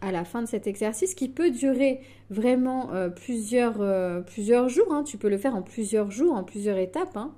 à 0.03 0.11
la 0.11 0.25
fin 0.25 0.41
de 0.41 0.47
cet 0.47 0.67
exercice 0.67 1.15
qui 1.15 1.29
peut 1.29 1.49
durer 1.49 2.01
vraiment 2.29 2.93
euh, 2.93 3.07
plusieurs, 3.07 3.79
euh, 3.79 4.19
plusieurs 4.19 4.67
jours. 4.67 4.93
Hein. 4.93 5.03
tu 5.03 5.17
peux 5.17 5.29
le 5.29 5.37
faire 5.37 5.55
en 5.55 5.61
plusieurs 5.61 6.11
jours, 6.11 6.35
en 6.35 6.43
plusieurs 6.43 6.77
étapes. 6.77 7.15
Hein. 7.15 7.33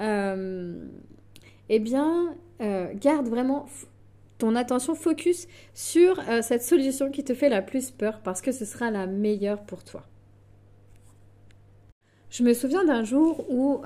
Euh, 0.00 0.84
eh 1.68 1.78
bien, 1.78 2.36
garde 2.94 3.28
vraiment 3.28 3.66
ton 4.38 4.54
attention 4.54 4.94
focus 4.94 5.48
sur 5.74 6.20
cette 6.42 6.62
solution 6.62 7.10
qui 7.10 7.24
te 7.24 7.34
fait 7.34 7.48
la 7.48 7.62
plus 7.62 7.90
peur 7.90 8.20
parce 8.22 8.40
que 8.40 8.52
ce 8.52 8.64
sera 8.64 8.90
la 8.90 9.06
meilleure 9.06 9.62
pour 9.62 9.82
toi. 9.82 10.02
Je 12.30 12.44
me 12.44 12.52
souviens 12.52 12.84
d'un 12.84 13.02
jour 13.04 13.44
où 13.50 13.80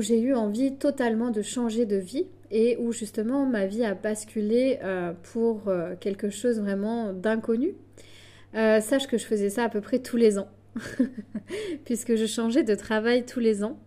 j'ai 0.00 0.20
eu 0.20 0.34
envie 0.34 0.76
totalement 0.76 1.30
de 1.30 1.42
changer 1.42 1.84
de 1.84 1.96
vie 1.96 2.26
et 2.50 2.76
où 2.78 2.92
justement 2.92 3.46
ma 3.46 3.66
vie 3.66 3.84
a 3.84 3.94
basculé 3.94 4.78
euh, 4.82 5.12
pour 5.32 5.68
euh, 5.68 5.94
quelque 5.98 6.30
chose 6.30 6.60
vraiment 6.60 7.12
d'inconnu. 7.12 7.74
Euh, 8.54 8.80
sache 8.80 9.06
que 9.06 9.18
je 9.18 9.24
faisais 9.24 9.50
ça 9.50 9.64
à 9.64 9.68
peu 9.68 9.80
près 9.80 9.98
tous 9.98 10.16
les 10.16 10.38
ans, 10.38 10.48
puisque 11.84 12.16
je 12.16 12.26
changeais 12.26 12.62
de 12.62 12.74
travail 12.74 13.24
tous 13.24 13.40
les 13.40 13.64
ans. 13.64 13.78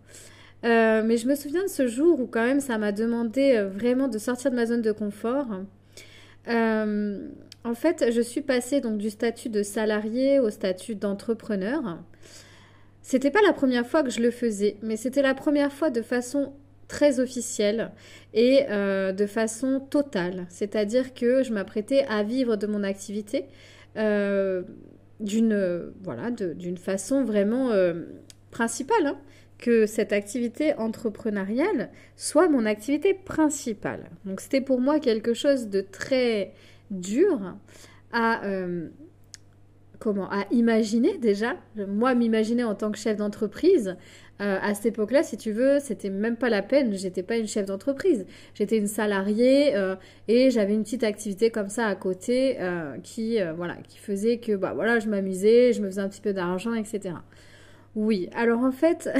mais 0.62 1.16
je 1.16 1.26
me 1.26 1.34
souviens 1.34 1.64
de 1.64 1.68
ce 1.68 1.86
jour 1.86 2.20
où 2.20 2.26
quand 2.26 2.44
même 2.44 2.60
ça 2.60 2.78
m'a 2.78 2.92
demandé 2.92 3.60
vraiment 3.74 4.08
de 4.08 4.18
sortir 4.18 4.50
de 4.50 4.56
ma 4.56 4.66
zone 4.66 4.82
de 4.82 4.92
confort. 4.92 5.46
en 6.46 7.74
fait, 7.74 8.12
je 8.12 8.20
suis 8.20 8.42
passée 8.42 8.80
donc 8.80 8.98
du 8.98 9.10
statut 9.10 9.48
de 9.48 9.62
salarié 9.62 10.38
au 10.38 10.50
statut 10.50 10.94
d'entrepreneur. 10.94 11.98
C'était 13.02 13.30
pas 13.30 13.42
la 13.42 13.52
première 13.52 13.86
fois 13.86 14.02
que 14.02 14.10
je 14.10 14.20
le 14.20 14.30
faisais, 14.30 14.76
mais 14.82 14.96
c'était 14.96 15.22
la 15.22 15.34
première 15.34 15.72
fois 15.72 15.90
de 15.90 16.02
façon 16.02 16.52
très 16.90 17.20
officielle 17.20 17.92
et 18.34 18.64
euh, 18.68 19.12
de 19.12 19.26
façon 19.26 19.78
totale. 19.78 20.46
C'est-à-dire 20.48 21.14
que 21.14 21.44
je 21.44 21.52
m'apprêtais 21.52 22.04
à 22.08 22.24
vivre 22.24 22.56
de 22.56 22.66
mon 22.66 22.82
activité 22.82 23.44
euh, 23.96 24.62
d'une 25.20 25.92
voilà, 26.02 26.32
d'une 26.32 26.76
façon 26.76 27.22
vraiment 27.22 27.70
euh, 27.70 28.02
principale. 28.50 29.06
Hein. 29.06 29.18
que 29.58 29.86
cette 29.86 30.12
activité 30.12 30.74
entrepreneuriale 30.74 31.90
soit 32.16 32.48
mon 32.48 32.66
activité 32.66 33.14
principale. 33.14 34.10
Donc 34.24 34.40
c'était 34.40 34.62
pour 34.62 34.80
moi 34.80 34.98
quelque 34.98 35.34
chose 35.34 35.68
de 35.68 35.82
très 35.82 36.52
dur 36.90 37.56
à 38.10 38.40
à 40.30 40.46
imaginer 40.50 41.18
déjà. 41.18 41.56
Moi 41.76 42.14
m'imaginer 42.14 42.64
en 42.64 42.74
tant 42.74 42.90
que 42.90 42.98
chef 42.98 43.16
d'entreprise, 43.16 43.96
euh, 44.40 44.58
à 44.62 44.74
cette 44.74 44.86
époque-là, 44.86 45.22
si 45.22 45.36
tu 45.36 45.52
veux, 45.52 45.78
c'était 45.80 46.08
même 46.08 46.36
pas 46.36 46.48
la 46.48 46.62
peine. 46.62 46.94
J'étais 46.94 47.22
pas 47.22 47.36
une 47.36 47.46
chef 47.46 47.66
d'entreprise. 47.66 48.24
J'étais 48.54 48.78
une 48.78 48.86
salariée 48.86 49.76
euh, 49.76 49.96
et 50.28 50.50
j'avais 50.50 50.72
une 50.72 50.82
petite 50.82 51.04
activité 51.04 51.50
comme 51.50 51.68
ça 51.68 51.86
à 51.86 51.94
côté 51.94 52.56
euh, 52.60 52.96
qui, 53.02 53.38
voilà, 53.56 53.76
qui 53.88 53.98
faisait 53.98 54.38
que, 54.38 54.56
bah 54.56 54.72
voilà, 54.74 54.98
je 54.98 55.08
m'amusais, 55.08 55.72
je 55.72 55.82
me 55.82 55.88
faisais 55.88 56.00
un 56.00 56.08
petit 56.08 56.22
peu 56.22 56.32
d'argent, 56.32 56.72
etc. 56.72 57.14
Oui. 57.94 58.30
Alors 58.34 58.60
en 58.60 58.72
fait, 58.72 59.10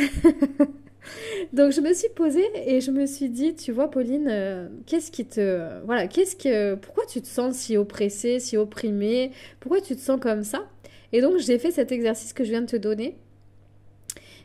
donc 1.53 1.73
je 1.73 1.83
me 1.83 1.93
suis 1.93 2.09
posée 2.09 2.47
et 2.67 2.81
je 2.81 2.91
me 2.91 3.05
suis 3.05 3.29
dit, 3.29 3.55
tu 3.55 3.73
vois, 3.73 3.91
Pauline, 3.91 4.71
qu'est-ce 4.87 5.11
qui 5.11 5.27
te, 5.27 5.85
voilà, 5.85 6.07
qu'est-ce 6.07 6.35
que, 6.37 6.77
pourquoi 6.77 7.05
tu 7.05 7.21
te 7.21 7.27
sens 7.27 7.57
si 7.57 7.77
oppressée, 7.77 8.41
si 8.41 8.57
opprimée, 8.57 9.33
pourquoi 9.59 9.83
tu 9.83 9.95
te 9.97 10.00
sens 10.00 10.19
comme 10.19 10.45
ça? 10.45 10.67
Et 11.12 11.21
donc 11.21 11.39
j'ai 11.39 11.59
fait 11.59 11.73
cet 11.73 11.93
exercice 11.93 12.33
que 12.33 12.45
je 12.45 12.50
viens 12.50 12.62
de 12.62 12.67
te 12.67 12.77
donner 12.77 13.19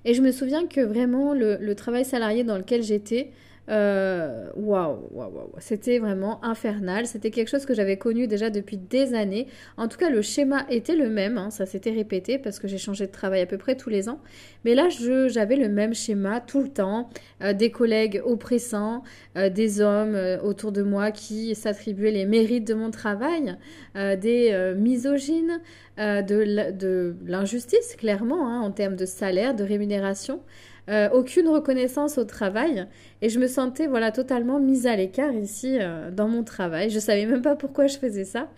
et 0.05 0.13
je 0.13 0.21
me 0.21 0.31
souviens 0.31 0.67
que 0.67 0.81
vraiment 0.81 1.33
le, 1.33 1.73
travail 1.73 2.05
salarié 2.05 2.43
dans 2.43 2.57
lequel 2.57 2.83
j'étais, 2.83 3.31
euh, 3.67 4.49
waouh, 4.55 5.07
waouh, 5.11 5.51
c'était 5.57 5.97
vraiment 5.99 6.43
infernal. 6.43 7.07
C'était 7.07 7.31
quelque 7.31 7.47
chose 7.47 7.65
que 7.65 7.73
j'avais 7.73 7.97
connu 7.97 8.27
déjà 8.27 8.49
depuis 8.49 8.77
des 8.77 9.13
années. 9.13 9.47
En 9.77 9.87
tout 9.87 9.97
cas, 9.97 10.09
le 10.09 10.21
schéma 10.21 10.65
était 10.69 10.95
le 10.95 11.09
même, 11.09 11.37
hein, 11.37 11.49
ça 11.49 11.65
s'était 11.65 11.91
répété 11.91 12.37
parce 12.37 12.59
que 12.59 12.67
j'ai 12.67 12.77
changé 12.77 13.07
de 13.07 13.11
travail 13.11 13.41
à 13.41 13.45
peu 13.45 13.57
près 13.57 13.75
tous 13.75 13.89
les 13.89 14.07
ans. 14.07 14.19
Mais 14.63 14.75
là, 14.75 14.89
j'avais 14.89 15.55
le 15.55 15.69
même 15.69 15.93
schéma 15.93 16.41
tout 16.41 16.61
le 16.61 16.69
temps. 16.69 17.09
Euh, 17.41 17.53
des 17.53 17.71
collègues 17.71 18.21
oppressants, 18.23 19.03
euh, 19.37 19.49
des 19.49 19.81
hommes 19.81 20.17
autour 20.43 20.71
de 20.71 20.83
moi 20.83 21.11
qui 21.11 21.55
s'attribuaient 21.55 22.11
les 22.11 22.25
mérites 22.25 22.67
de 22.67 22.73
mon 22.73 22.91
travail, 22.91 23.55
des 23.95 24.73
misogynes, 24.77 25.59
de 25.97 27.15
l'injustice, 27.25 27.95
clairement, 27.97 28.47
hein, 28.47 28.61
en 28.61 28.71
termes 28.71 28.95
de 28.95 29.05
salaire, 29.05 29.55
de 29.55 29.63
rémunération. 29.63 30.41
Euh, 30.87 31.09
aucune 31.09 31.47
reconnaissance 31.47 32.19
au 32.19 32.25
travail 32.25 32.85
et 33.23 33.29
je 33.29 33.39
me 33.39 33.47
sentais 33.47 33.87
voilà 33.87 34.11
totalement 34.11 34.59
mise 34.59 34.85
à 34.85 34.95
l'écart 34.95 35.33
ici 35.33 35.77
euh, 35.79 36.11
dans 36.11 36.27
mon 36.27 36.43
travail. 36.43 36.91
Je 36.91 36.99
savais 36.99 37.25
même 37.25 37.41
pas 37.41 37.55
pourquoi 37.55 37.87
je 37.87 37.97
faisais 37.97 38.25
ça. 38.25 38.51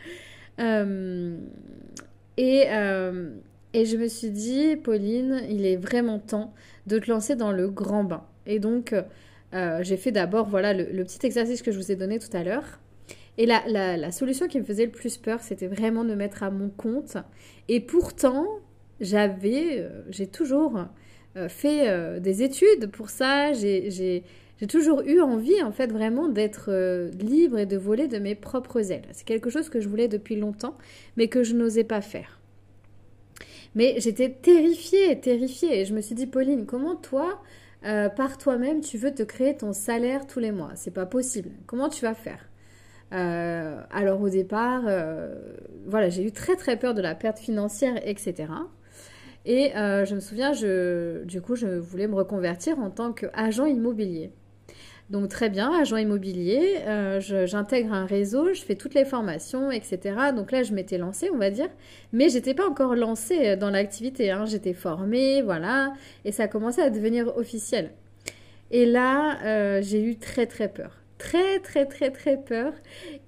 Euh, 0.60 1.38
et, 2.36 2.66
et 3.74 3.86
je 3.86 3.98
me 3.98 4.08
suis 4.08 4.30
dit, 4.30 4.76
Pauline, 4.76 5.42
il 5.50 5.66
est 5.66 5.78
vraiment 5.78 6.20
temps 6.20 6.54
de 6.86 7.00
te 7.00 7.10
lancer 7.10 7.36
dans 7.36 7.52
le 7.52 7.68
grand 7.68 8.04
bain. 8.04 8.24
Et 8.46 8.60
donc, 8.60 8.94
j'ai 9.54 9.98
fait 9.98 10.12
d'abord 10.12 10.48
voilà 10.48 10.74
le, 10.74 11.04
petit 11.04 11.26
exercice 11.26 11.64
que 11.64 11.72
je 11.72 11.78
vous 11.78 11.92
ai 11.92 11.96
donné 11.96 12.20
tout 12.20 12.36
à 12.36 12.44
l'heure. 12.44 12.80
Et 13.40 13.48
la, 13.48 13.64
la, 13.68 13.98
la, 13.98 14.12
solution 14.12 14.48
qui 14.48 14.60
me 14.60 14.64
faisait 14.64 14.86
le 14.86 14.92
plus 14.92 15.18
peur, 15.18 15.42
c'était 15.42 15.68
vraiment 15.68 16.04
de 16.04 16.14
mettre 16.14 16.44
à 16.44 16.52
mon 16.52 16.70
compte. 16.70 17.18
Et 17.70 17.80
pourtant, 17.80 18.46
j'avais, 19.00 19.88
j'ai 20.10 20.28
toujours 20.28 20.88
fait 21.48 21.88
euh, 21.88 22.20
des 22.20 22.44
études 22.44 22.90
pour 22.92 23.10
ça. 23.10 23.54
J'ai 23.54 24.24
toujours 24.68 25.02
eu 25.02 25.22
envie, 25.22 25.62
en 25.62 25.72
fait, 25.72 25.92
vraiment 25.92 26.28
d'être 26.28 26.70
euh, 26.70 27.10
libre 27.12 27.60
et 27.60 27.66
de 27.66 27.78
voler 27.78 28.08
de 28.08 28.18
mes 28.18 28.36
propres 28.36 28.92
ailes. 28.92 29.06
C'est 29.12 29.26
quelque 29.26 29.50
chose 29.50 29.70
que 29.70 29.80
je 29.80 29.88
voulais 29.88 30.08
depuis 30.08 30.36
longtemps, 30.36 30.76
mais 31.16 31.28
que 31.28 31.44
je 31.44 31.54
n'osais 31.54 31.84
pas 31.84 32.02
faire. 32.02 32.40
Mais 33.76 33.96
j'étais 34.00 34.32
terrifiée, 34.32 35.20
terrifiée. 35.20 35.82
Et 35.82 35.86
je 35.86 35.94
me 35.94 36.02
suis 36.02 36.16
dit, 36.16 36.26
Pauline, 36.26 36.66
comment 36.66 36.96
toi, 36.96 37.40
par 37.84 38.38
toi-même, 38.38 38.82
tu 38.82 38.98
veux 38.98 39.14
te 39.14 39.22
créer 39.24 39.56
ton 39.56 39.72
salaire 39.72 40.26
tous 40.26 40.40
les 40.40 40.52
mois? 40.52 40.72
C'est 40.76 40.94
pas 40.94 41.06
possible. 41.06 41.52
Comment 41.68 41.90
tu 41.90 42.02
vas 42.04 42.16
faire? 42.16 42.50
Alors 43.12 44.22
au 44.22 44.30
départ, 44.30 44.84
voilà, 45.86 46.10
j'ai 46.10 46.24
eu 46.24 46.32
très 46.32 46.56
très 46.56 46.80
peur 46.80 46.96
de 46.96 47.02
la 47.02 47.14
perte 47.14 47.38
financière, 47.38 47.96
etc. 48.04 48.48
Et 49.48 49.76
euh, 49.76 50.06
je 50.06 50.14
me 50.14 50.20
souviens, 50.20 50.52
du 50.52 51.42
coup, 51.42 51.56
je 51.56 51.66
voulais 51.66 52.08
me 52.08 52.16
reconvertir 52.16 52.78
en 52.80 52.92
tant 52.92 53.14
qu'agent 53.14 53.66
immobilier. 53.66 54.32
Donc 55.10 55.30
très 55.30 55.50
bien, 55.50 55.72
agent 55.72 55.96
immobilier, 55.96 56.80
euh, 56.86 57.22
j'intègre 57.22 57.94
un 57.94 58.06
réseau, 58.06 58.54
je 58.54 58.62
fais 58.62 58.76
toutes 58.76 58.94
les 58.94 59.06
formations, 59.06 59.72
etc. 59.72 60.00
Donc 60.36 60.52
là, 60.52 60.64
je 60.64 60.74
m'étais 60.74 60.98
lancée, 60.98 61.30
on 61.34 61.38
va 61.38 61.50
dire, 61.50 61.70
mais 62.12 62.28
j'étais 62.28 62.54
pas 62.54 62.68
encore 62.68 62.94
lancée 62.94 63.56
dans 63.56 63.70
l'activité. 63.70 64.32
Hein. 64.32 64.46
J'étais 64.46 64.74
formée, 64.74 65.42
voilà, 65.42 65.94
et 66.26 66.34
ça 66.34 66.44
a 66.44 66.48
commencé 66.50 66.82
à 66.82 66.90
devenir 66.90 67.38
officiel. 67.38 67.92
Et 68.70 68.86
là, 68.86 69.40
euh, 69.46 69.82
j'ai 69.82 70.04
eu 70.04 70.18
très 70.18 70.46
très 70.46 70.68
peur, 70.68 70.98
très 71.18 71.60
très 71.60 71.86
très 71.86 72.12
très 72.12 72.36
peur, 72.36 72.74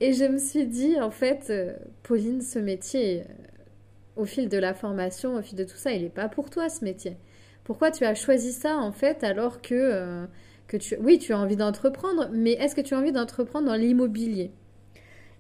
et 0.01 0.11
je 0.11 0.25
me 0.25 0.38
suis 0.38 0.67
dit, 0.67 0.99
en 0.99 1.11
fait, 1.11 1.47
euh, 1.49 1.73
Pauline, 2.03 2.41
ce 2.41 2.59
métier, 2.59 3.23
au 4.19 4.25
fil 4.25 4.49
de 4.49 4.57
la 4.57 4.73
formation, 4.73 5.35
au 5.35 5.41
fil 5.41 5.57
de 5.57 5.63
tout 5.63 5.77
ça, 5.77 5.91
il 5.91 6.03
n'est 6.03 6.09
pas 6.09 6.29
pour 6.29 6.49
toi 6.49 6.69
ce 6.69 6.83
métier. 6.83 7.17
Pourquoi 7.63 7.91
tu 7.91 8.03
as 8.03 8.15
choisi 8.15 8.51
ça 8.51 8.77
en 8.77 8.91
fait 8.91 9.23
alors 9.23 9.61
que 9.61 10.27
que 10.69 10.77
tu... 10.77 10.95
Oui, 11.01 11.19
tu 11.19 11.33
as 11.33 11.39
envie 11.39 11.57
d'entreprendre, 11.57 12.29
mais 12.31 12.53
est-ce 12.53 12.75
que 12.75 12.81
tu 12.81 12.93
as 12.93 12.99
envie 12.99 13.11
d'entreprendre 13.11 13.67
dans 13.67 13.75
l'immobilier? 13.75 14.51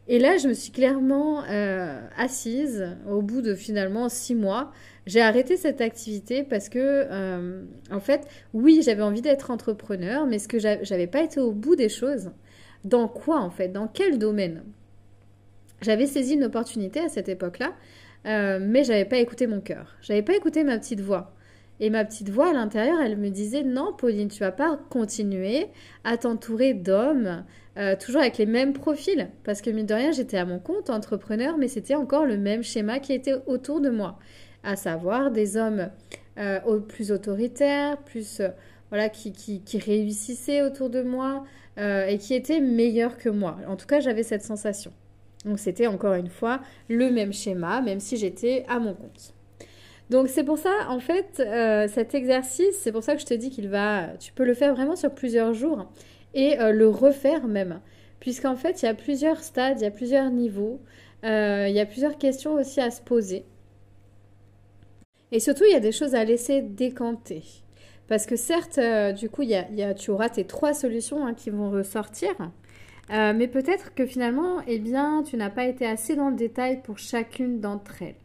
Et 0.07 0.17
là, 0.17 0.37
je 0.37 0.47
me 0.47 0.53
suis 0.53 0.71
clairement 0.71 1.43
euh, 1.45 2.01
assise 2.17 2.97
au 3.07 3.21
bout 3.21 3.41
de 3.41 3.53
finalement 3.53 4.09
six 4.09 4.33
mois. 4.33 4.71
J'ai 5.05 5.21
arrêté 5.21 5.55
cette 5.55 5.81
activité 5.81 6.43
parce 6.43 6.67
que, 6.67 6.79
euh, 6.79 7.63
en 7.91 7.99
fait, 7.99 8.27
oui, 8.55 8.81
j'avais 8.83 9.03
envie 9.03 9.21
d'être 9.21 9.51
entrepreneur, 9.51 10.25
mais 10.25 10.39
ce 10.39 10.47
que 10.47 10.57
j'avais 10.57 11.07
pas 11.07 11.21
été 11.21 11.39
au 11.39 11.51
bout 11.51 11.75
des 11.75 11.89
choses. 11.89 12.31
Dans 12.83 13.07
quoi, 13.07 13.39
en 13.39 13.51
fait? 13.51 13.67
Dans 13.67 13.87
quel 13.87 14.17
domaine? 14.17 14.63
J'avais 15.81 16.07
saisi 16.07 16.33
une 16.33 16.43
opportunité 16.43 16.99
à 17.01 17.09
cette 17.09 17.29
époque-là, 17.29 17.73
euh, 18.25 18.59
mais 18.61 18.83
j'avais 18.83 19.05
pas 19.05 19.17
écouté 19.17 19.47
mon 19.47 19.61
cœur. 19.61 19.95
J'avais 20.01 20.21
pas 20.21 20.35
écouté 20.35 20.63
ma 20.63 20.77
petite 20.77 21.01
voix. 21.01 21.33
Et 21.81 21.89
ma 21.89 22.03
petite 22.03 22.29
voix 22.29 22.49
à 22.49 22.53
l'intérieur, 22.53 22.99
elle 22.99 23.17
me 23.17 23.29
disait 23.29 23.63
non, 23.63 23.93
Pauline, 23.93 24.27
tu 24.27 24.39
vas 24.39 24.51
pas 24.51 24.77
continuer 24.89 25.67
à 26.03 26.17
t'entourer 26.17 26.73
d'hommes, 26.73 27.45
euh, 27.77 27.95
toujours 27.95 28.19
avec 28.19 28.37
les 28.37 28.45
mêmes 28.45 28.73
profils. 28.73 29.29
Parce 29.45 29.61
que 29.61 29.69
mine 29.69 29.85
de 29.85 29.93
rien, 29.93 30.11
j'étais 30.11 30.37
à 30.37 30.45
mon 30.45 30.59
compte 30.59 30.89
entrepreneur, 30.89 31.57
mais 31.57 31.69
c'était 31.69 31.95
encore 31.95 32.25
le 32.25 32.37
même 32.37 32.63
schéma 32.63 32.99
qui 32.99 33.13
était 33.13 33.35
autour 33.47 33.79
de 33.79 33.89
moi. 33.89 34.19
À 34.63 34.75
savoir 34.75 35.31
des 35.31 35.55
hommes 35.55 35.89
euh, 36.37 36.79
plus 36.79 37.13
autoritaires, 37.13 37.97
plus 37.97 38.41
voilà, 38.89 39.07
qui, 39.07 39.63
réussissaient 39.73 40.61
autour 40.61 40.89
de 40.89 41.01
moi 41.01 41.45
et 41.77 42.17
qui 42.17 42.33
étaient 42.33 42.59
meilleurs 42.59 43.17
que 43.17 43.29
moi. 43.29 43.55
En 43.65 43.77
tout 43.77 43.87
cas, 43.87 44.01
j'avais 44.01 44.23
cette 44.23 44.43
sensation. 44.43 44.91
Donc 45.45 45.59
c'était 45.59 45.87
encore 45.87 46.13
une 46.13 46.29
fois 46.29 46.59
le 46.89 47.09
même 47.11 47.33
schéma, 47.33 47.81
même 47.81 47.99
si 47.99 48.17
j'étais 48.17 48.65
à 48.67 48.79
mon 48.79 48.93
compte. 48.93 49.33
Donc 50.09 50.27
c'est 50.27 50.43
pour 50.43 50.57
ça, 50.57 50.71
en 50.89 50.99
fait, 50.99 51.39
euh, 51.39 51.87
cet 51.87 52.15
exercice, 52.15 52.75
c'est 52.79 52.91
pour 52.91 53.03
ça 53.03 53.15
que 53.15 53.21
je 53.21 53.27
te 53.27 53.33
dis 53.33 53.51
qu'il 53.51 53.69
va, 53.69 54.07
tu 54.19 54.33
peux 54.33 54.43
le 54.43 54.55
faire 54.55 54.73
vraiment 54.73 54.95
sur 54.95 55.13
plusieurs 55.13 55.53
jours 55.53 55.87
et 56.33 56.59
euh, 56.59 56.71
le 56.71 56.89
refaire 56.89 57.47
même, 57.47 57.79
puisqu'en 58.19 58.55
fait, 58.55 58.81
il 58.81 58.85
y 58.85 58.89
a 58.89 58.95
plusieurs 58.95 59.43
stades, 59.43 59.79
il 59.79 59.83
y 59.83 59.87
a 59.87 59.91
plusieurs 59.91 60.31
niveaux, 60.31 60.81
euh, 61.23 61.67
il 61.69 61.75
y 61.75 61.79
a 61.79 61.85
plusieurs 61.85 62.17
questions 62.17 62.53
aussi 62.53 62.81
à 62.81 62.89
se 62.89 63.01
poser. 63.01 63.45
Et 65.31 65.39
surtout, 65.39 65.63
il 65.65 65.71
y 65.71 65.75
a 65.75 65.79
des 65.79 65.91
choses 65.91 66.15
à 66.15 66.23
laisser 66.23 66.63
décanter. 66.63 67.43
Parce 68.07 68.25
que 68.25 68.35
certes, 68.35 68.79
du 69.15 69.29
coup, 69.29 69.43
y 69.43 69.63
tu 69.95 70.09
auras 70.09 70.29
tes 70.29 70.43
trois 70.45 70.73
solutions 70.73 71.27
hein, 71.27 71.35
qui 71.35 71.51
vont 71.51 71.69
ressortir. 71.69 72.33
Mais 73.09 73.47
peut-être 73.47 73.93
que 73.95 74.05
finalement, 74.05 74.61
eh 74.67 74.79
bien, 74.79 75.23
tu 75.23 75.35
n'as 75.35 75.49
pas 75.49 75.65
été 75.65 75.85
assez 75.85 76.15
dans 76.15 76.29
le 76.29 76.35
détail 76.35 76.81
pour 76.83 76.97
chacune 76.97 77.59
d'entre 77.59 78.01
elles. 78.01 78.15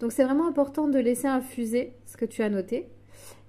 Donc 0.00 0.12
c'est 0.12 0.24
vraiment 0.24 0.48
important 0.48 0.88
de 0.88 0.98
laisser 0.98 1.28
infuser 1.28 1.92
ce 2.06 2.16
que 2.16 2.24
tu 2.24 2.42
as 2.42 2.48
noté 2.48 2.88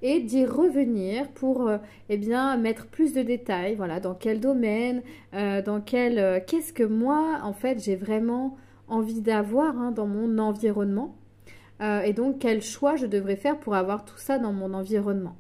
et 0.01 0.19
d'y 0.19 0.45
revenir 0.45 1.29
pour 1.29 1.67
euh, 1.67 1.77
eh 2.09 2.17
bien 2.17 2.57
mettre 2.57 2.87
plus 2.87 3.13
de 3.13 3.21
détails. 3.21 3.75
Voilà 3.75 3.99
dans 3.99 4.15
quel 4.15 4.39
domaine 4.39 5.01
euh, 5.33 5.61
dans 5.61 5.79
quel 5.79 6.19
euh, 6.19 6.39
qu'est-ce 6.45 6.73
que 6.73 6.83
moi 6.83 7.39
en 7.43 7.53
fait 7.53 7.81
j'ai 7.83 7.95
vraiment 7.95 8.57
envie 8.87 9.21
d'avoir 9.21 9.77
hein, 9.77 9.91
dans 9.91 10.07
mon 10.07 10.37
environnement. 10.37 11.15
Et 12.05 12.13
donc 12.13 12.37
quel 12.37 12.61
choix 12.61 12.95
je 12.95 13.07
devrais 13.07 13.35
faire 13.35 13.59
pour 13.59 13.73
avoir 13.73 14.05
tout 14.05 14.17
ça 14.19 14.37
dans 14.37 14.53
mon 14.53 14.75
environnement 14.75 15.35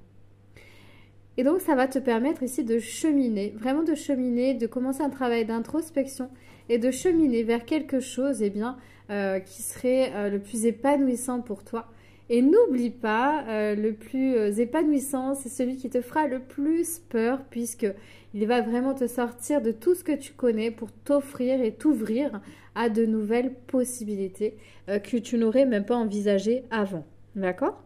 et 1.37 1.43
donc 1.43 1.61
ça 1.61 1.75
va 1.75 1.87
te 1.87 1.99
permettre 1.99 2.43
ici 2.43 2.63
de 2.63 2.79
cheminer 2.79 3.53
vraiment 3.57 3.83
de 3.83 3.95
cheminer 3.95 4.53
de 4.53 4.67
commencer 4.67 5.01
un 5.01 5.09
travail 5.09 5.45
d'introspection 5.45 6.29
et 6.69 6.77
de 6.77 6.91
cheminer 6.91 7.43
vers 7.43 7.65
quelque 7.65 7.99
chose 7.99 8.41
eh 8.41 8.49
bien 8.49 8.77
euh, 9.11 9.39
qui 9.39 9.61
serait 9.61 10.13
euh, 10.13 10.29
le 10.29 10.39
plus 10.39 10.65
épanouissant 10.65 11.41
pour 11.41 11.65
toi. 11.65 11.87
Et 12.29 12.41
n'oublie 12.41 12.91
pas, 12.91 13.43
euh, 13.49 13.75
le 13.75 13.91
plus 13.91 14.57
épanouissant, 14.57 15.35
c'est 15.35 15.49
celui 15.49 15.75
qui 15.75 15.89
te 15.89 15.99
fera 15.99 16.27
le 16.27 16.39
plus 16.39 16.99
peur, 17.09 17.41
puisque 17.49 17.87
il 18.33 18.47
va 18.47 18.61
vraiment 18.61 18.93
te 18.93 19.05
sortir 19.07 19.61
de 19.61 19.71
tout 19.73 19.95
ce 19.95 20.05
que 20.05 20.15
tu 20.15 20.31
connais 20.31 20.71
pour 20.71 20.93
t'offrir 20.93 21.61
et 21.61 21.73
t'ouvrir 21.73 22.39
à 22.73 22.87
de 22.87 23.05
nouvelles 23.05 23.53
possibilités 23.67 24.55
que 24.87 25.17
tu 25.17 25.37
n'aurais 25.37 25.65
même 25.65 25.83
pas 25.83 25.97
envisagées 25.97 26.63
avant. 26.71 27.03
D'accord? 27.35 27.83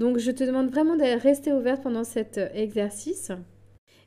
Donc 0.00 0.18
je 0.18 0.32
te 0.32 0.42
demande 0.42 0.70
vraiment 0.70 0.96
de 0.96 1.20
rester 1.20 1.52
ouverte 1.52 1.82
pendant 1.82 2.04
cet 2.04 2.40
exercice. 2.54 3.30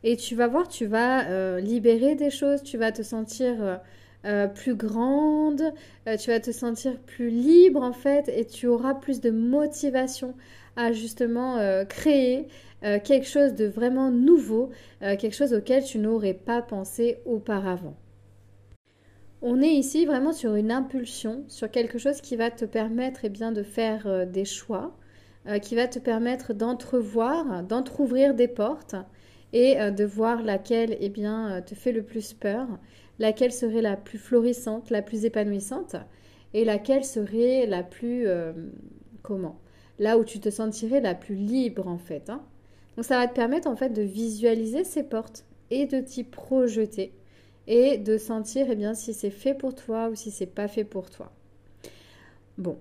Et 0.03 0.17
tu 0.17 0.35
vas 0.35 0.47
voir, 0.47 0.67
tu 0.67 0.85
vas 0.85 1.59
libérer 1.61 2.15
des 2.15 2.29
choses, 2.29 2.61
tu 2.61 2.77
vas 2.77 2.91
te 2.91 3.03
sentir 3.03 3.79
euh, 4.25 4.47
plus 4.47 4.75
grande, 4.75 5.73
euh, 6.07 6.15
tu 6.15 6.29
vas 6.29 6.39
te 6.39 6.51
sentir 6.51 6.97
plus 6.97 7.29
libre 7.29 7.81
en 7.81 7.91
fait 7.91 8.29
et 8.29 8.45
tu 8.45 8.67
auras 8.67 8.93
plus 8.93 9.19
de 9.19 9.31
motivation 9.31 10.33
à 10.77 10.93
justement 10.93 11.57
euh, 11.57 11.83
créer 11.83 12.47
quelque 13.05 13.25
chose 13.25 13.53
de 13.53 13.63
vraiment 13.63 14.11
nouveau, 14.11 14.69
quelque 14.99 15.33
chose 15.33 15.53
auquel 15.53 15.85
tu 15.85 15.99
n'aurais 15.99 16.33
pas 16.33 16.61
pensé 16.61 17.19
auparavant. 17.25 17.95
On 19.41 19.61
est 19.61 19.71
ici 19.73 20.05
vraiment 20.05 20.33
sur 20.33 20.55
une 20.55 20.69
impulsion, 20.69 21.45
sur 21.47 21.71
quelque 21.71 21.97
chose 21.97 22.19
qui 22.19 22.35
va 22.35 22.51
te 22.51 22.65
permettre 22.65 23.21
eh 23.23 23.29
bien, 23.29 23.53
de 23.53 23.63
faire 23.63 24.27
des 24.27 24.43
choix, 24.43 24.97
qui 25.61 25.75
va 25.75 25.87
te 25.87 25.99
permettre 25.99 26.53
d'entrevoir, 26.53 27.63
d'entr'ouvrir 27.63 28.33
des 28.33 28.47
portes 28.47 28.95
et 29.51 29.75
de 29.75 30.05
voir 30.05 30.41
laquelle 30.41 30.97
eh 30.99 31.09
bien, 31.09 31.61
te 31.65 31.75
fait 31.75 31.91
le 31.91 32.03
plus 32.03 32.33
peur 32.33 32.67
laquelle 33.19 33.51
serait 33.51 33.81
la 33.81 33.95
plus 33.95 34.17
florissante, 34.17 34.89
la 34.89 35.01
plus 35.01 35.25
épanouissante, 35.25 35.95
et 36.53 36.65
laquelle 36.65 37.05
serait 37.05 37.65
la 37.65 37.83
plus... 37.83 38.27
Euh, 38.27 38.53
comment 39.21 39.59
Là 39.99 40.17
où 40.17 40.23
tu 40.23 40.39
te 40.39 40.49
sentirais 40.49 41.01
la 41.01 41.15
plus 41.15 41.35
libre 41.35 41.87
en 41.87 41.99
fait. 41.99 42.29
Hein. 42.29 42.43
Donc 42.95 43.05
ça 43.05 43.17
va 43.17 43.27
te 43.27 43.35
permettre 43.35 43.67
en 43.67 43.75
fait 43.75 43.89
de 43.89 44.01
visualiser 44.01 44.83
ces 44.83 45.03
portes 45.03 45.45
et 45.69 45.85
de 45.85 45.99
t'y 45.99 46.23
projeter 46.23 47.13
et 47.67 47.97
de 47.97 48.17
sentir 48.17 48.67
eh 48.69 48.75
bien, 48.75 48.93
si 48.93 49.13
c'est 49.13 49.29
fait 49.29 49.53
pour 49.53 49.75
toi 49.75 50.09
ou 50.09 50.15
si 50.15 50.31
c'est 50.31 50.47
pas 50.47 50.67
fait 50.67 50.83
pour 50.83 51.09
toi. 51.09 51.31
Bon, 52.57 52.77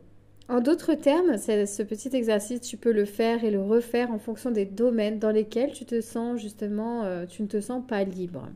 en 0.49 0.61
d'autres 0.61 0.95
termes, 0.95 1.39
ce 1.39 1.83
petit 1.83 2.15
exercice, 2.15 2.61
tu 2.61 2.77
peux 2.77 2.93
le 2.93 3.05
faire 3.05 3.45
et 3.45 3.51
le 3.51 3.61
refaire 3.61 4.11
en 4.11 4.19
fonction 4.19 4.51
des 4.51 4.65
domaines 4.65 5.19
dans 5.19 5.31
lesquels 5.31 5.73
tu 5.73 5.85
te 5.85 6.01
sens 6.01 6.41
justement, 6.41 7.05
euh, 7.05 7.27
tu 7.27 7.43
ne 7.43 7.47
te 7.47 7.61
sens 7.61 7.83
pas 7.87 8.03
libre. 8.05 8.49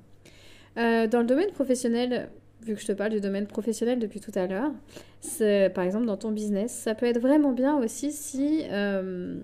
Euh, 0.79 1.07
dans 1.07 1.21
le 1.21 1.27
domaine 1.27 1.51
professionnel, 1.51 2.29
vu 2.63 2.75
que 2.75 2.81
je 2.81 2.87
te 2.87 2.93
parle 2.93 3.13
du 3.13 3.21
domaine 3.21 3.47
professionnel 3.47 3.99
depuis 3.99 4.21
tout 4.21 4.33
à 4.35 4.47
l'heure, 4.47 4.73
par 5.75 5.85
exemple 5.85 6.07
dans 6.07 6.17
ton 6.17 6.33
business, 6.33 6.73
ça 6.73 6.95
peut 6.95 7.07
être 7.07 7.21
vraiment 7.21 7.53
bien 7.53 7.77
aussi 7.79 8.11
si 8.11 8.65
euh, 8.71 9.39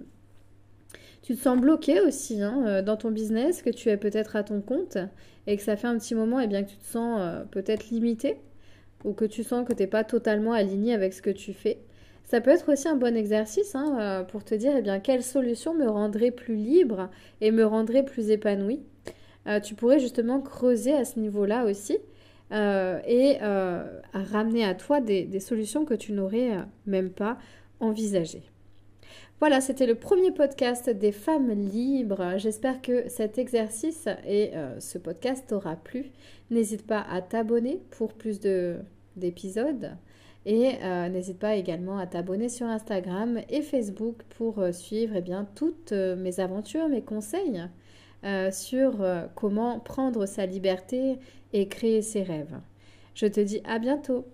tu 1.22 1.36
te 1.36 1.40
sens 1.40 1.58
bloqué 1.60 2.00
aussi 2.00 2.42
hein, 2.42 2.82
dans 2.82 2.96
ton 2.96 3.12
business, 3.12 3.62
que 3.62 3.70
tu 3.70 3.88
es 3.88 3.96
peut-être 3.96 4.34
à 4.34 4.42
ton 4.42 4.60
compte 4.60 4.98
et 5.46 5.56
que 5.56 5.62
ça 5.62 5.76
fait 5.76 5.86
un 5.86 5.96
petit 5.96 6.16
moment 6.16 6.40
et 6.40 6.44
eh 6.44 6.48
bien 6.48 6.64
que 6.64 6.70
tu 6.70 6.76
te 6.76 6.86
sens 6.86 7.46
peut-être 7.52 7.90
limité 7.90 8.36
ou 9.04 9.12
que 9.12 9.24
tu 9.24 9.44
sens 9.44 9.66
que 9.66 9.72
tu 9.72 9.82
n'es 9.82 9.86
pas 9.86 10.02
totalement 10.04 10.52
aligné 10.52 10.92
avec 10.92 11.12
ce 11.12 11.22
que 11.22 11.30
tu 11.30 11.52
fais. 11.52 11.78
Ça 12.32 12.40
peut 12.40 12.50
être 12.50 12.72
aussi 12.72 12.88
un 12.88 12.96
bon 12.96 13.14
exercice 13.14 13.74
hein, 13.74 14.24
pour 14.30 14.42
te 14.42 14.54
dire 14.54 14.72
eh 14.74 14.80
bien, 14.80 15.00
quelle 15.00 15.22
solution 15.22 15.74
me 15.74 15.86
rendrait 15.86 16.30
plus 16.30 16.54
libre 16.54 17.10
et 17.42 17.50
me 17.50 17.62
rendrait 17.62 18.06
plus 18.06 18.30
épanoui. 18.30 18.80
Euh, 19.46 19.60
tu 19.60 19.74
pourrais 19.74 19.98
justement 19.98 20.40
creuser 20.40 20.94
à 20.94 21.04
ce 21.04 21.18
niveau-là 21.18 21.66
aussi 21.66 21.98
euh, 22.50 23.00
et 23.06 23.36
euh, 23.42 23.84
ramener 24.14 24.64
à 24.64 24.74
toi 24.74 25.02
des, 25.02 25.40
solutions 25.40 25.84
que 25.84 25.92
tu 25.92 26.14
n'aurais 26.14 26.56
même 26.86 27.10
pas 27.10 27.36
envisagées. 27.80 28.44
Voilà, 29.38 29.60
c'était 29.60 29.84
le 29.84 29.96
premier 29.96 30.30
podcast 30.30 30.88
des 30.88 31.12
femmes 31.12 31.50
libres. 31.50 32.38
J'espère 32.38 32.80
que 32.80 33.10
cet 33.10 33.36
exercice 33.36 34.08
et 34.26 34.52
ce 34.78 34.96
podcast 34.96 35.44
t'aura 35.48 35.76
plu. 35.76 36.12
N'hésite 36.50 36.86
pas 36.86 37.04
à 37.10 37.20
t'abonner 37.20 37.82
pour 37.90 38.14
plus 38.14 38.40
d'épisodes. 39.16 39.98
Et 40.44 40.78
n'hésite 41.08 41.38
pas 41.38 41.54
également 41.54 41.98
à 41.98 42.06
t'abonner 42.06 42.48
sur 42.48 42.66
Instagram 42.66 43.40
et 43.48 43.62
Facebook 43.62 44.22
pour 44.36 44.60
suivre 44.72 45.14
eh 45.16 45.20
bien, 45.20 45.46
toutes 45.54 45.92
mes 45.92 46.40
aventures, 46.40 46.88
mes 46.88 47.02
conseils 47.02 47.62
euh, 48.24 48.52
sur 48.52 49.02
euh, 49.02 49.26
comment 49.34 49.80
prendre 49.80 50.26
sa 50.26 50.46
liberté 50.46 51.18
et 51.52 51.66
créer 51.66 52.02
ses 52.02 52.22
rêves. 52.22 52.60
Je 53.16 53.26
te 53.26 53.40
dis 53.40 53.60
à 53.64 53.80
bientôt. 53.80 54.24